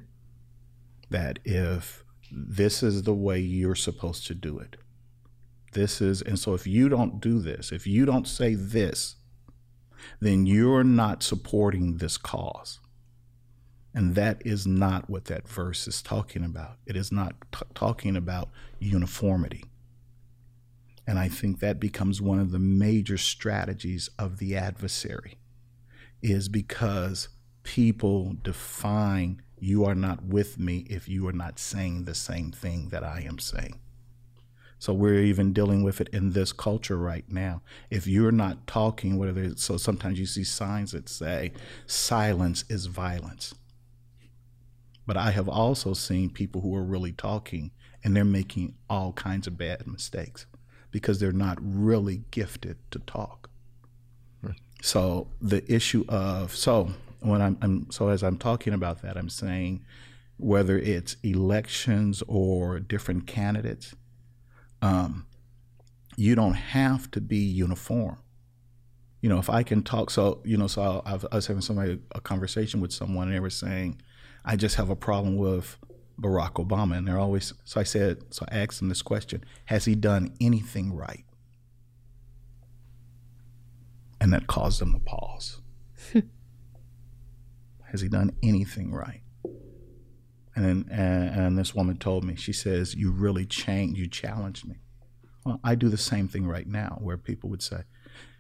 [1.10, 4.78] That if this is the way you're supposed to do it,
[5.74, 9.18] this is, and so if you don't do this, if you don't say this,
[10.22, 12.80] then you're not supporting this cause.
[13.94, 16.78] And that is not what that verse is talking about.
[16.86, 19.66] It is not t- talking about uniformity.
[21.06, 25.38] And I think that becomes one of the major strategies of the adversary
[26.24, 27.28] is because
[27.64, 32.90] people define you are not with me if you are not saying the same thing
[32.90, 33.80] that I am saying.
[34.78, 37.62] So we're even dealing with it in this culture right now.
[37.90, 41.54] If you're not talking, whether so sometimes you see signs that say
[41.86, 43.54] silence is violence.
[45.08, 47.72] But I have also seen people who are really talking
[48.04, 50.46] and they're making all kinds of bad mistakes
[50.92, 53.50] because they're not really gifted to talk.
[54.84, 56.92] So the issue of so
[57.22, 59.86] when I'm, I'm so as I'm talking about that, I'm saying
[60.36, 63.96] whether it's elections or different candidates,
[64.82, 65.26] um,
[66.18, 68.18] you don't have to be uniform.
[69.22, 72.02] You know, if I can talk, so you know, so I, I was having somebody
[72.14, 74.02] a conversation with someone, and they were saying,
[74.44, 75.78] "I just have a problem with
[76.20, 77.54] Barack Obama," and they're always.
[77.64, 81.24] So I said, so I asked them this question: Has he done anything right?
[84.24, 85.60] And that caused them to pause.
[87.92, 89.20] Has he done anything right?
[90.56, 94.00] And then, and, and this woman told me, she says, "You really changed.
[94.00, 94.76] You challenged me."
[95.46, 97.82] Well, I do the same thing right now, where people would say,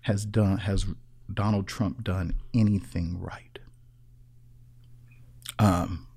[0.04, 0.86] "Has done has
[1.34, 3.60] Donald Trump done anything right?"
[5.60, 6.08] Um,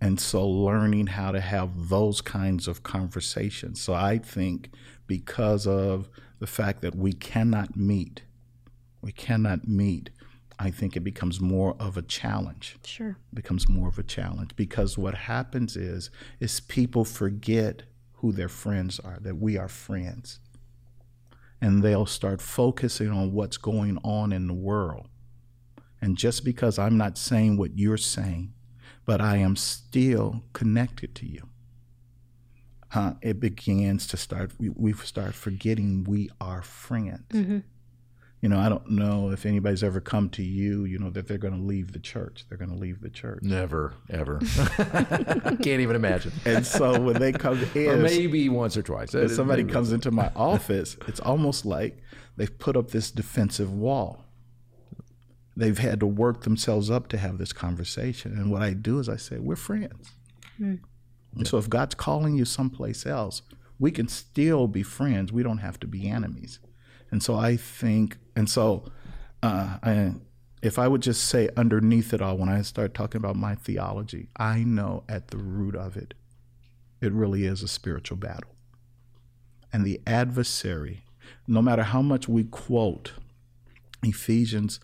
[0.00, 3.80] and so learning how to have those kinds of conversations.
[3.80, 4.70] So I think
[5.08, 6.08] because of
[6.38, 8.22] the fact that we cannot meet,
[9.02, 10.10] we cannot meet
[10.58, 12.78] I think it becomes more of a challenge.
[12.84, 13.18] Sure.
[13.32, 17.82] It becomes more of a challenge because what happens is is people forget
[18.14, 20.40] who their friends are, that we are friends.
[21.60, 25.08] And they'll start focusing on what's going on in the world.
[26.00, 28.52] And just because I'm not saying what you're saying,
[29.04, 31.48] but I am still connected to you,
[32.94, 37.24] uh, it begins to start, we, we start forgetting we are friends.
[37.30, 37.58] Mm-hmm
[38.46, 41.36] you know, I don't know if anybody's ever come to you, you know, that they're
[41.36, 42.44] going to leave the church.
[42.48, 43.42] They're going to leave the church.
[43.42, 44.38] Never, ever.
[44.76, 46.30] Can't even imagine.
[46.44, 49.16] And so when they come in, or maybe once or twice.
[49.16, 51.98] If somebody comes into my office, it's almost like
[52.36, 54.22] they've put up this defensive wall.
[55.56, 58.30] They've had to work themselves up to have this conversation.
[58.38, 60.12] And what I do is I say, we're friends.
[60.60, 60.78] Mm.
[61.34, 63.42] And so if God's calling you someplace else,
[63.80, 65.32] we can still be friends.
[65.32, 66.60] We don't have to be enemies.
[67.10, 68.84] And so I think, and so
[69.42, 70.14] uh, I,
[70.62, 74.28] if I would just say underneath it all, when I start talking about my theology,
[74.36, 76.14] I know at the root of it,
[77.00, 78.50] it really is a spiritual battle.
[79.72, 81.04] And the adversary,
[81.46, 83.12] no matter how much we quote
[84.02, 84.80] Ephesians,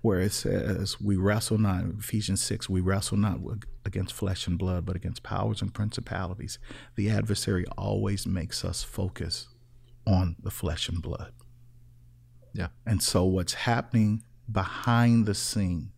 [0.00, 3.40] where it says, We wrestle not, Ephesians 6, we wrestle not
[3.84, 6.58] against flesh and blood, but against powers and principalities.
[6.94, 9.48] The adversary always makes us focus
[10.06, 11.32] on the flesh and blood.
[12.52, 12.68] Yeah.
[12.86, 15.92] And so what's happening behind the scene,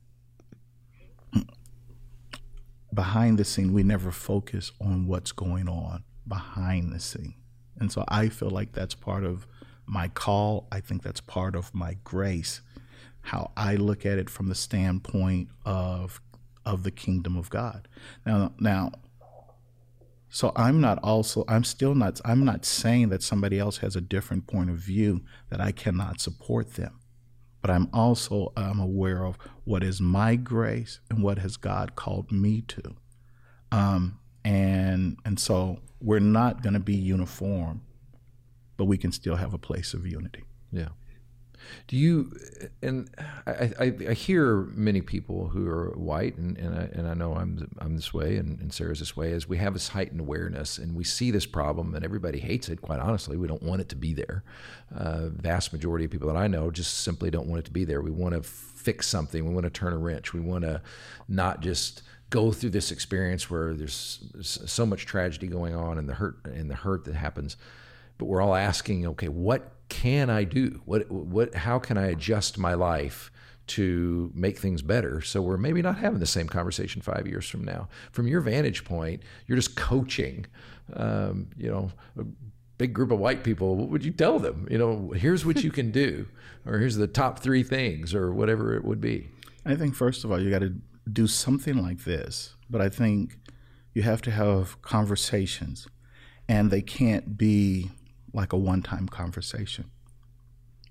[2.94, 7.34] behind the scene, we never focus on what's going on behind the scene.
[7.78, 9.46] And so I feel like that's part of
[9.86, 10.68] my call.
[10.70, 12.60] I think that's part of my grace,
[13.22, 16.20] how I look at it from the standpoint of
[16.66, 17.88] of the kingdom of God.
[18.26, 18.92] Now now
[20.30, 24.00] so I'm not also I'm still not I'm not saying that somebody else has a
[24.00, 27.00] different point of view that I cannot support them.
[27.60, 32.32] but I'm also I'm aware of what is my grace and what has God called
[32.32, 32.96] me to.
[33.72, 37.82] Um, and and so we're not going to be uniform,
[38.76, 40.44] but we can still have a place of unity.
[40.72, 40.88] Yeah.
[41.86, 42.32] Do you,
[42.82, 43.10] and
[43.46, 47.34] I, I, I, hear many people who are white, and, and, I, and I know
[47.34, 50.78] I'm, I'm this way, and, and Sarah's this way, as we have this heightened awareness
[50.78, 53.36] and we see this problem, and everybody hates it, quite honestly.
[53.36, 54.44] We don't want it to be there.
[54.94, 57.84] Uh, vast majority of people that I know just simply don't want it to be
[57.84, 58.00] there.
[58.00, 60.80] We want to fix something, we want to turn a wrench, we want to
[61.28, 66.14] not just go through this experience where there's so much tragedy going on and the
[66.14, 67.56] hurt and the hurt that happens
[68.18, 70.80] but we're all asking okay what can I do?
[70.86, 73.30] What what how can I adjust my life
[73.68, 77.64] to make things better so we're maybe not having the same conversation five years from
[77.64, 77.88] now?
[78.12, 80.46] From your vantage point you're just coaching
[80.94, 82.24] um, you know a
[82.78, 83.76] big group of white people.
[83.76, 84.66] What would you tell them?
[84.70, 86.26] You know here's what you can do
[86.66, 89.28] or here's the top three things or whatever it would be.
[89.66, 90.74] I think first of all you got to
[91.12, 93.38] do something like this but i think
[93.92, 95.88] you have to have conversations
[96.48, 97.90] and they can't be
[98.32, 99.90] like a one time conversation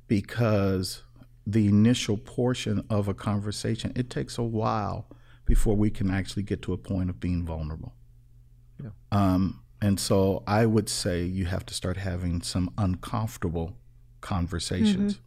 [0.08, 1.04] because
[1.46, 5.08] the initial portion of a conversation, it takes a while
[5.46, 7.94] before we can actually get to a point of being vulnerable.
[8.82, 8.90] Yeah.
[9.12, 13.78] Um, and so I would say you have to start having some uncomfortable
[14.22, 15.16] conversations.
[15.16, 15.24] Mm-hmm.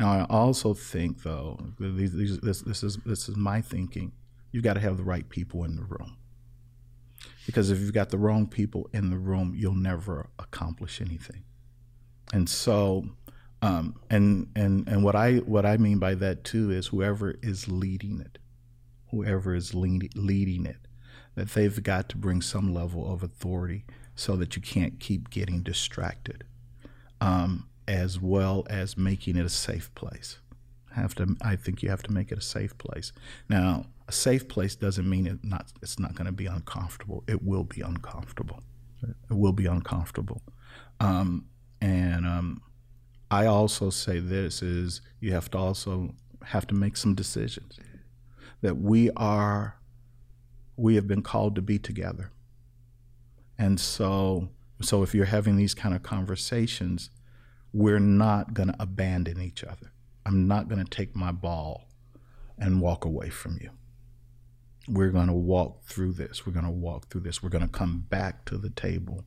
[0.00, 4.12] Now, I also think, though, these, these, this, this, is, this is my thinking,
[4.50, 6.16] you've got to have the right people in the room.
[7.46, 11.42] Because if you've got the wrong people in the room, you'll never accomplish anything.
[12.32, 13.04] And so,
[13.60, 17.68] um, and and and what I what I mean by that too is whoever is
[17.68, 18.38] leading it,
[19.10, 20.88] whoever is lead, leading it,
[21.34, 23.84] that they've got to bring some level of authority
[24.14, 26.44] so that you can't keep getting distracted,
[27.20, 30.38] um, as well as making it a safe place.
[30.94, 33.12] Have to, I think you have to make it a safe place.
[33.48, 37.24] Now, a safe place doesn't mean it not it's not going to be uncomfortable.
[37.28, 38.62] It will be uncomfortable.
[39.02, 40.42] It will be uncomfortable.
[41.00, 41.46] Um,
[41.80, 42.62] and um,
[43.30, 47.78] I also say this is you have to also have to make some decisions
[48.60, 49.76] that we are
[50.76, 52.30] we have been called to be together.
[53.58, 54.48] And so
[54.80, 57.10] so if you're having these kind of conversations,
[57.72, 59.92] we're not going to abandon each other.
[60.26, 61.88] I'm not going to take my ball
[62.58, 63.70] and walk away from you
[64.88, 66.46] we're going to walk through this.
[66.46, 67.42] We're going to walk through this.
[67.42, 69.24] We're going to come back to the table.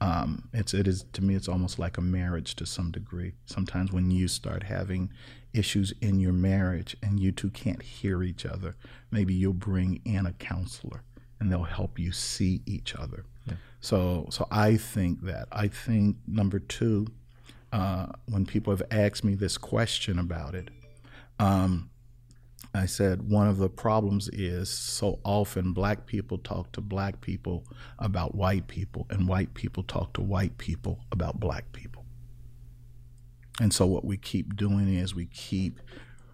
[0.00, 3.32] Um, it's it is to me it's almost like a marriage to some degree.
[3.46, 5.10] Sometimes when you start having
[5.52, 8.76] issues in your marriage and you two can't hear each other,
[9.10, 11.02] maybe you'll bring in a counselor
[11.38, 13.24] and they'll help you see each other.
[13.46, 13.54] Yeah.
[13.80, 17.06] So so I think that I think number two,
[17.72, 20.70] uh, when people have asked me this question about it,
[21.38, 21.90] um,
[22.74, 27.64] I said one of the problems is so often black people talk to black people
[28.00, 32.04] about white people, and white people talk to white people about black people.
[33.60, 35.80] And so what we keep doing is we keep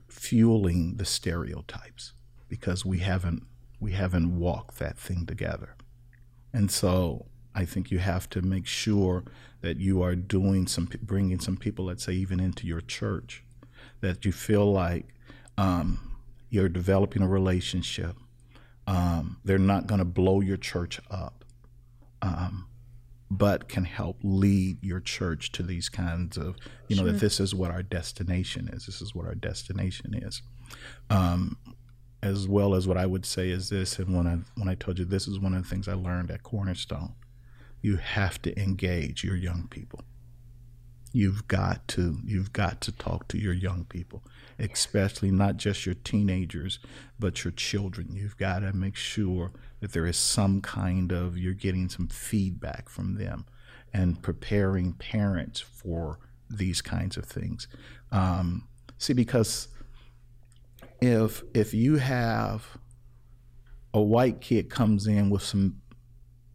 [0.09, 2.15] fueling the stereotypes
[2.49, 3.45] because we haven't
[3.79, 5.77] we haven't walked that thing together.
[6.55, 9.25] And so I think you have to make sure
[9.61, 13.45] that you are doing some bringing some people, let's say even into your church,
[14.01, 15.09] that you feel like
[15.59, 16.10] um,
[16.51, 18.17] you're developing a relationship.
[18.87, 21.45] Um, they're not going to blow your church up,
[22.21, 22.67] um,
[23.31, 26.57] but can help lead your church to these kinds of,
[26.89, 28.87] you know, that this is what our destination is.
[28.87, 30.43] This is what our destination is.
[31.09, 31.57] Um,
[32.23, 34.99] as well as what I would say is this, and when I when I told
[34.99, 37.15] you this is one of the things I learned at Cornerstone,
[37.81, 40.01] you have to engage your young people.
[41.13, 44.23] You've got to you've got to talk to your young people
[44.61, 46.79] especially not just your teenagers,
[47.19, 48.09] but your children.
[48.13, 52.89] You've got to make sure that there is some kind of, you're getting some feedback
[52.89, 53.47] from them
[53.93, 57.69] and preparing parents for these kinds of things.
[58.13, 59.69] Um, see, because
[61.01, 62.77] if if you have
[63.95, 65.81] a white kid comes in with some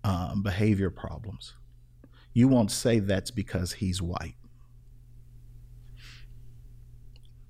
[0.03, 1.53] uh, behavior problems,
[2.33, 4.35] you won't say that's because he's white.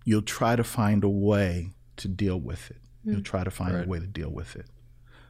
[0.05, 2.77] You'll try to find a way to deal with it.
[3.05, 3.13] Mm.
[3.13, 3.85] You'll try to find right.
[3.85, 4.67] a way to deal with it.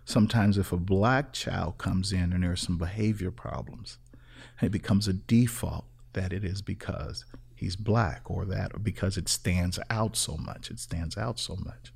[0.03, 3.97] Sometimes, if a black child comes in and there are some behavior problems,
[4.61, 9.27] it becomes a default that it is because he's black or that or because it
[9.27, 10.69] stands out so much.
[10.69, 11.91] It stands out so much.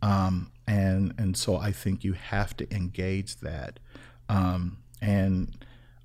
[0.00, 3.80] Um, and and so I think you have to engage that.
[4.28, 5.56] Um, and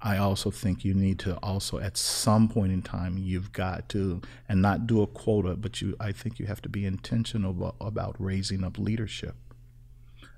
[0.06, 4.22] I also think you need to also at some point in time you've got to
[4.48, 7.76] and not do a quota, but you I think you have to be intentional about,
[7.82, 9.36] about raising up leadership.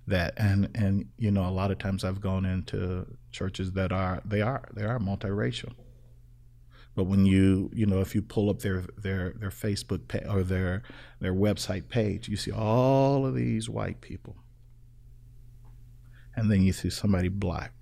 [0.07, 4.21] That and and you know a lot of times I've gone into churches that are
[4.23, 5.73] they are they are multiracial.
[6.95, 10.43] But when you you know if you pull up their their their Facebook page or
[10.43, 10.81] their
[11.19, 14.37] their website page, you see all of these white people,
[16.37, 17.76] and then you see somebody black,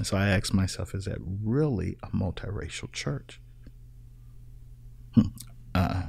[0.00, 3.38] and so I asked myself, is that really a multiracial church?
[5.14, 5.26] Hmm.
[5.74, 6.04] Uh,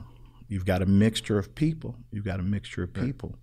[0.47, 1.97] you've got a mixture of people.
[2.09, 3.35] You've got a mixture of people,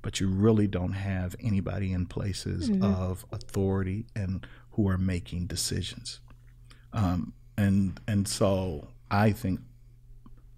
[0.00, 2.82] but you really don't have anybody in places mm-hmm.
[2.82, 6.20] of authority and who are making decisions.
[6.94, 9.60] Um, and and so I think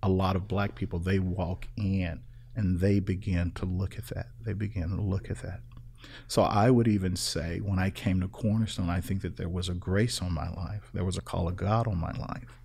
[0.04, 2.22] a lot of black people they walk in
[2.54, 4.26] and they begin to look at that.
[4.40, 5.62] They begin to look at that.
[6.28, 9.68] So I would even say when I came to Cornerstone, I think that there was
[9.68, 10.90] a grace on my life.
[10.94, 12.60] There was a call of God on my life.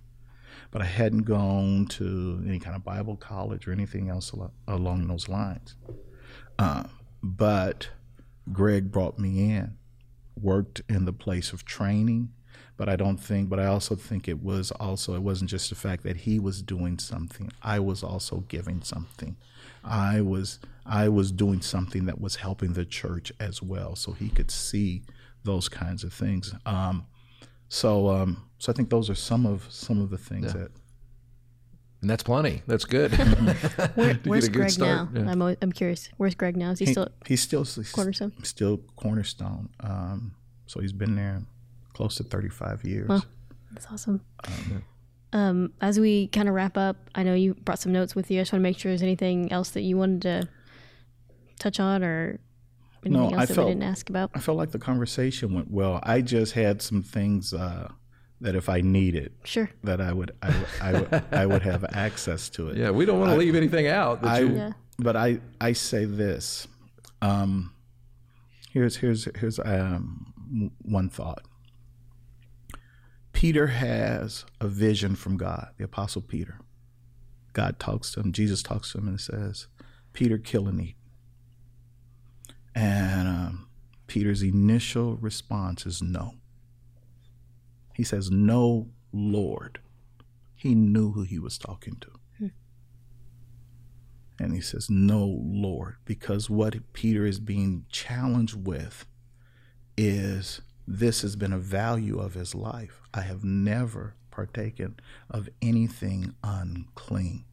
[0.70, 4.32] But I hadn't gone to any kind of Bible college or anything else
[4.66, 5.76] along those lines.
[6.58, 6.84] Uh,
[7.22, 7.90] but
[8.52, 9.76] Greg brought me in,
[10.40, 12.32] worked in the place of training,
[12.76, 15.76] but I don't think, but I also think it was also, it wasn't just the
[15.76, 19.36] fact that he was doing something, I was also giving something.
[19.84, 24.28] I was I was doing something that was helping the church as well, so he
[24.28, 25.02] could see
[25.44, 26.54] those kinds of things.
[26.66, 27.06] Um,
[27.68, 30.62] so um, so I think those are some of some of the things yeah.
[30.62, 30.70] that.
[32.00, 32.62] And that's plenty.
[32.68, 33.10] That's good.
[33.96, 35.12] Where, where's Greg start.
[35.12, 35.20] now?
[35.20, 35.32] Yeah.
[35.32, 36.08] I'm, I'm curious.
[36.16, 36.70] Where's Greg now?
[36.70, 37.08] Is he, he still?
[37.26, 38.32] He's still he's Cornerstone.
[38.44, 39.68] Still Cornerstone.
[39.80, 41.42] Um, so he's been there
[41.94, 43.08] close to 35 years.
[43.08, 43.22] Wow.
[43.72, 44.20] That's awesome.
[44.46, 44.84] Um,
[45.32, 48.40] um, as we kind of wrap up, I know you brought some notes with you.
[48.40, 50.48] I just want to make sure there's anything else that you wanted to
[51.58, 52.38] touch on or
[53.04, 54.30] anything no, else I that felt, we didn't ask about.
[54.34, 56.00] I felt like the conversation went well.
[56.02, 57.92] I just had some things uh,
[58.40, 62.48] that if I needed, sure, that I would, I, I would, I would have access
[62.50, 62.76] to it.
[62.76, 64.24] Yeah, we don't want to leave anything out.
[64.24, 64.54] I, you...
[64.54, 64.72] yeah.
[64.98, 66.66] But I, I say this.
[67.20, 67.72] Um,
[68.72, 70.32] here's here's here's um,
[70.82, 71.42] one thought.
[73.38, 76.58] Peter has a vision from God, the Apostle Peter.
[77.52, 79.68] God talks to him, Jesus talks to him and says,
[80.12, 80.96] Peter, kill and eat.
[82.74, 83.68] And um,
[84.08, 86.34] Peter's initial response is no.
[87.94, 89.78] He says, No, Lord.
[90.56, 92.10] He knew who he was talking to.
[92.38, 92.46] Hmm.
[94.40, 99.06] And he says, No, Lord, because what Peter is being challenged with
[99.96, 100.60] is
[100.90, 103.02] this has been a value of his life.
[103.12, 107.44] I have never partaken of anything unclean.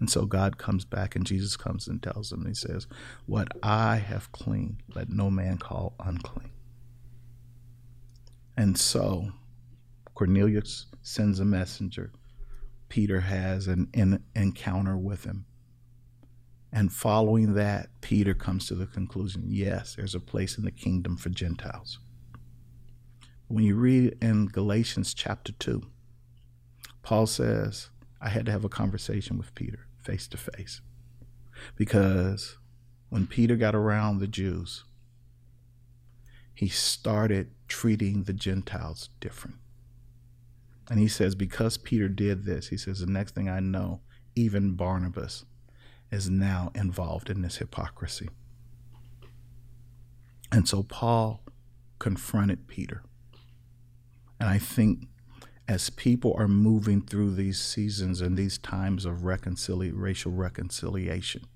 [0.00, 2.86] And so God comes back and Jesus comes and tells him, He says,
[3.26, 6.52] What I have clean, let no man call unclean.
[8.56, 9.32] And so
[10.14, 12.12] Cornelius sends a messenger.
[12.88, 15.44] Peter has an, an encounter with him.
[16.72, 21.18] And following that, Peter comes to the conclusion yes, there's a place in the kingdom
[21.18, 21.98] for Gentiles.
[23.48, 25.82] When you read in Galatians chapter 2,
[27.02, 27.90] Paul says,
[28.20, 30.80] I had to have a conversation with Peter face to face.
[31.76, 32.58] Because
[33.08, 34.84] when Peter got around the Jews,
[36.54, 39.58] he started treating the Gentiles different.
[40.90, 44.00] And he says, because Peter did this, he says, the next thing I know,
[44.34, 45.44] even Barnabas
[46.10, 48.28] is now involved in this hypocrisy.
[50.50, 51.42] And so Paul
[51.98, 53.02] confronted Peter.
[54.38, 55.08] And I think
[55.68, 61.46] as people are moving through these seasons and these times of racial reconciliation,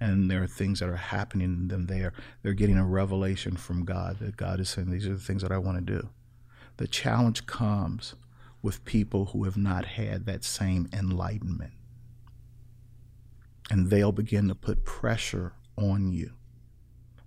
[0.00, 2.12] and there are things that are happening in them there,
[2.42, 5.50] they're getting a revelation from God that God is saying, These are the things that
[5.50, 6.08] I want to do.
[6.76, 8.14] The challenge comes
[8.62, 11.72] with people who have not had that same enlightenment.
[13.70, 16.32] And they'll begin to put pressure on you.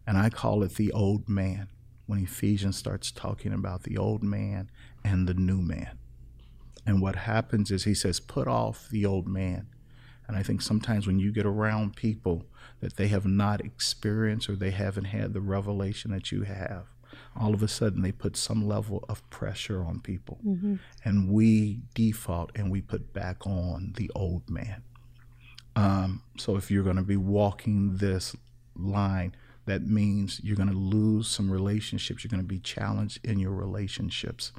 [0.07, 1.69] And I call it the old man
[2.05, 4.69] when Ephesians starts talking about the old man
[5.03, 5.97] and the new man.
[6.85, 9.67] And what happens is he says, put off the old man.
[10.27, 12.45] And I think sometimes when you get around people
[12.79, 16.85] that they have not experienced or they haven't had the revelation that you have,
[17.39, 20.39] all of a sudden they put some level of pressure on people.
[20.45, 20.75] Mm-hmm.
[21.03, 24.83] And we default and we put back on the old man.
[25.75, 28.35] Um, so if you're going to be walking this
[28.75, 29.35] line,
[29.65, 32.23] that means you're going to lose some relationships.
[32.23, 34.51] You're going to be challenged in your relationships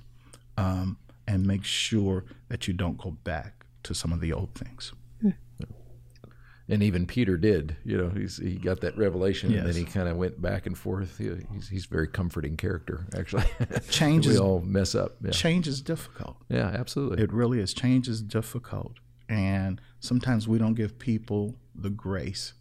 [0.57, 0.97] um,
[1.27, 4.93] and make sure that you don't go back to some of the old things.
[6.69, 7.77] and even Peter did.
[7.85, 9.61] You know, he's he got that revelation, Yes.
[9.61, 11.19] and then he kind of went back and forth.
[11.19, 13.45] He- He's he's a very comforting character, actually.
[13.91, 15.17] Change we is all mess up.
[15.23, 16.37] Yeah, change is difficult.
[16.49, 17.23] yeah absolutely.
[17.23, 17.75] It really is.
[17.75, 18.95] Change is difficult.
[19.29, 22.53] And sometimes we don't give people the grace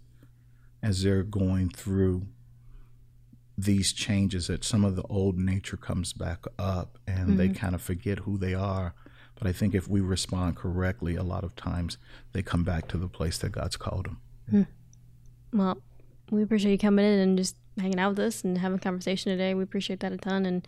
[0.82, 2.28] as they're going through
[3.64, 7.82] these changes that some of the old nature comes back up and they kind of
[7.82, 8.93] forget who they are.
[9.36, 11.97] But I think if we respond correctly, a lot of times
[12.34, 14.05] they come back to the place that God's called
[14.51, 14.68] them.
[15.53, 15.78] Well,
[16.30, 19.32] we appreciate you coming in and just hanging out with us and having a conversation
[19.32, 19.53] today.
[19.53, 20.45] We appreciate that a ton.
[20.45, 20.68] And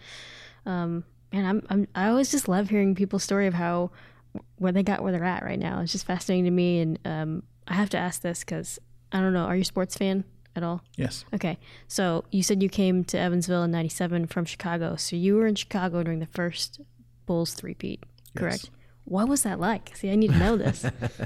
[0.66, 3.91] um, and I'm, I'm I always just love hearing people's story of how
[4.58, 5.82] where they got where they're at right now.
[5.82, 6.80] It's just fascinating to me.
[6.80, 8.80] And um, I have to ask this because
[9.12, 9.46] I don't know.
[9.46, 10.24] Are you a sports fan
[10.56, 10.82] at all?
[10.95, 11.26] Yes.
[11.34, 14.95] Okay, so you said you came to Evansville in '97 from Chicago.
[14.95, 16.82] So you were in Chicago during the first
[17.26, 18.04] Bulls three-peat,
[18.36, 18.64] correct?
[18.66, 18.72] Yes.
[19.06, 19.95] What was that like?
[19.95, 20.86] See, I need to know this.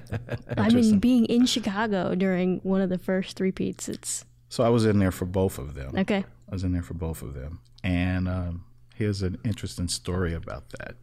[0.57, 4.85] I mean, being in Chicago during one of the first three-peats, it's So I was
[4.85, 5.93] in there for both of them.
[5.97, 6.23] okay.
[6.49, 7.59] I was in there for both of them.
[7.83, 8.63] And um,
[8.95, 10.95] here's an interesting story about that.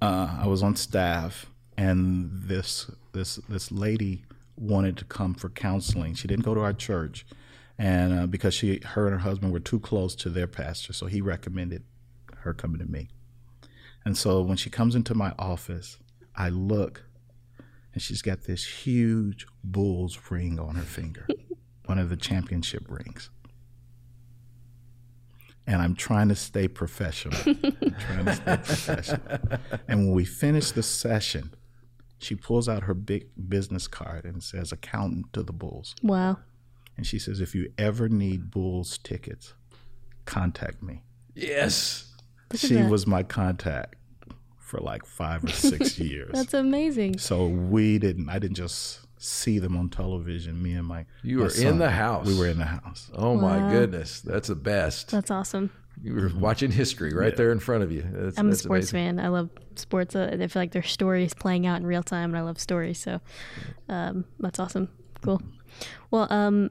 [0.00, 1.46] Uh, I was on staff,
[1.76, 4.24] and this this this lady
[4.56, 6.14] wanted to come for counseling.
[6.14, 7.26] She didn't go to our church,
[7.78, 11.06] and uh, because she her and her husband were too close to their pastor, so
[11.06, 11.84] he recommended
[12.38, 13.08] her coming to me.
[14.04, 15.98] And so when she comes into my office,
[16.34, 17.04] I look,
[17.92, 21.26] and she's got this huge bull's ring on her finger,
[21.86, 23.30] one of the championship rings
[25.66, 27.38] and I'm trying to stay professional.
[27.44, 29.20] I'm trying to stay professional.
[29.88, 31.52] And when we finish the session,
[32.18, 35.94] she pulls out her big business card and says accountant to the Bulls.
[36.02, 36.38] Wow.
[36.96, 39.52] And she says, if you ever need Bulls tickets,
[40.24, 41.02] contact me.
[41.34, 42.02] yes.
[42.52, 42.88] Look she that.
[42.90, 43.96] was my contact
[44.56, 46.30] for like five or six years.
[46.32, 47.18] That's amazing.
[47.18, 50.62] so we didn't, I didn't just see them on television.
[50.62, 52.26] Me and my You my were in the house.
[52.26, 53.10] We were in the house.
[53.14, 53.40] Oh Wow.
[53.58, 55.10] my goodness, that's the best.
[55.10, 55.70] That's awesome.
[56.02, 58.04] You were watching history right there in front of you.
[58.12, 59.16] That's, I'm a that's sports amazing.
[59.16, 59.24] fan.
[59.24, 60.14] I love sports.
[60.14, 62.98] Uh, I feel like their stories playing out in real time, and I love stories.
[62.98, 63.20] So
[63.88, 64.90] um, that's awesome.
[65.22, 65.40] Cool.
[66.10, 66.70] Well, um,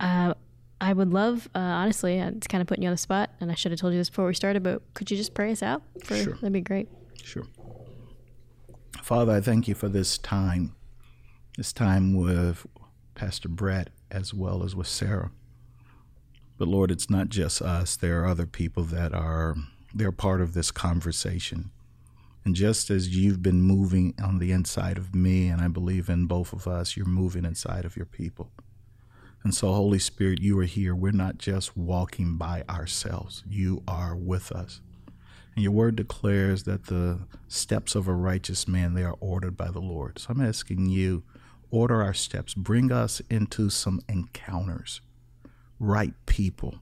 [0.00, 0.34] uh,
[0.80, 3.50] I would love, uh, honestly, uh, it's kind of putting you on the spot, and
[3.50, 5.62] I should have told you this before we started, but could you just pray us
[5.62, 5.82] out?
[6.04, 6.34] For, Sure.
[6.34, 6.88] That'd be great.
[7.22, 7.44] Sure.
[9.02, 10.74] Father, I thank you for this time,
[11.56, 12.66] this time with
[13.14, 15.30] Pastor Brett as well as with Sarah.
[16.58, 17.96] But Lord, it's not just us.
[17.96, 19.56] There are other people that are
[19.94, 21.70] they're part of this conversation.
[22.44, 26.26] And just as you've been moving on the inside of me, and I believe in
[26.26, 28.52] both of us, you're moving inside of your people.
[29.42, 30.94] And so, Holy Spirit, you are here.
[30.94, 34.80] We're not just walking by ourselves, you are with us.
[35.54, 39.70] And your word declares that the steps of a righteous man they are ordered by
[39.70, 40.18] the Lord.
[40.18, 41.22] So I'm asking you,
[41.70, 45.00] order our steps, bring us into some encounters,
[45.78, 46.78] right people.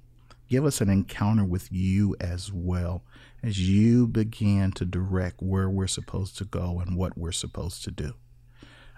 [0.49, 3.03] Give us an encounter with you as well
[3.43, 7.91] as you begin to direct where we're supposed to go and what we're supposed to
[7.91, 8.15] do.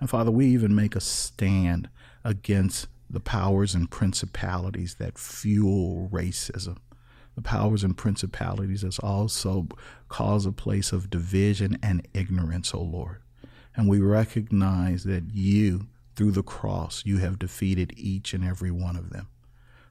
[0.00, 1.88] And Father, we even make a stand
[2.24, 6.78] against the powers and principalities that fuel racism
[7.36, 9.68] the powers and principalities that also
[10.08, 13.18] cause a place of division and ignorance, O Lord.
[13.76, 18.96] And we recognize that you, through the cross, you have defeated each and every one
[18.96, 19.28] of them.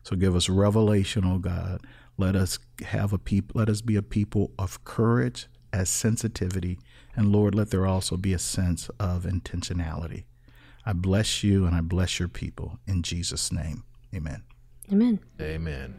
[0.06, 1.82] So give us revelation, O God.
[2.16, 6.78] Let us have a people let us be a people of courage as sensitivity.
[7.16, 10.26] And Lord, let there also be a sense of intentionality.
[10.86, 13.84] I bless you and I bless your people in Jesus' name.
[14.14, 14.44] Amen.
[14.92, 15.20] Amen.
[15.42, 15.96] Amen.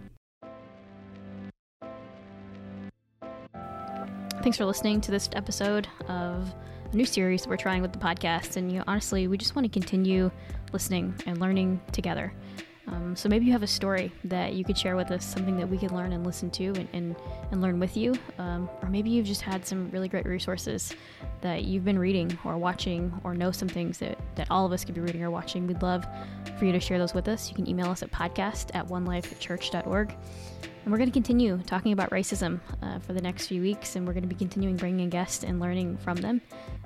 [4.40, 6.54] Thanks for listening to this episode of
[6.92, 8.56] a new series that we're trying with the podcast.
[8.56, 10.30] And you know, honestly, we just want to continue
[10.72, 12.32] listening and learning together.
[12.88, 15.68] Um, so maybe you have a story that you could share with us, something that
[15.68, 17.16] we could learn and listen to and, and,
[17.50, 18.14] and learn with you.
[18.38, 20.94] Um, or maybe you've just had some really great resources
[21.40, 24.84] that you've been reading or watching or know some things that, that all of us
[24.84, 25.66] could be reading or watching.
[25.66, 26.06] We'd love
[26.58, 27.48] for you to share those with us.
[27.48, 30.14] You can email us at podcast at onelifechurch.org.
[30.86, 34.06] And we're going to continue talking about racism uh, for the next few weeks, and
[34.06, 36.40] we're going to be continuing bringing in guests and learning from them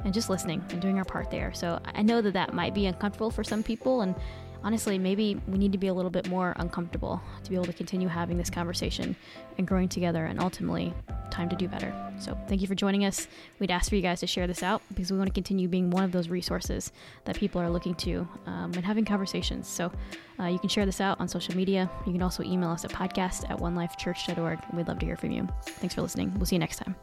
[0.06, 1.52] and just listening and doing our part there.
[1.52, 4.14] So I know that that might be uncomfortable for some people, and
[4.62, 7.72] honestly, maybe we need to be a little bit more uncomfortable to be able to
[7.72, 9.16] continue having this conversation
[9.58, 10.92] and growing together, and ultimately,
[11.30, 11.94] time to do better.
[12.18, 13.28] So thank you for joining us.
[13.58, 15.90] We'd ask for you guys to share this out because we want to continue being
[15.90, 16.92] one of those resources
[17.24, 19.68] that people are looking to um, and having conversations.
[19.68, 19.92] So
[20.38, 21.88] uh, you can share this out on social media.
[22.06, 24.58] You can also email us at podcast at onelifechurch.org.
[24.74, 25.48] We'd love to hear from you.
[25.64, 26.32] Thanks for listening.
[26.36, 26.94] We'll see you next time.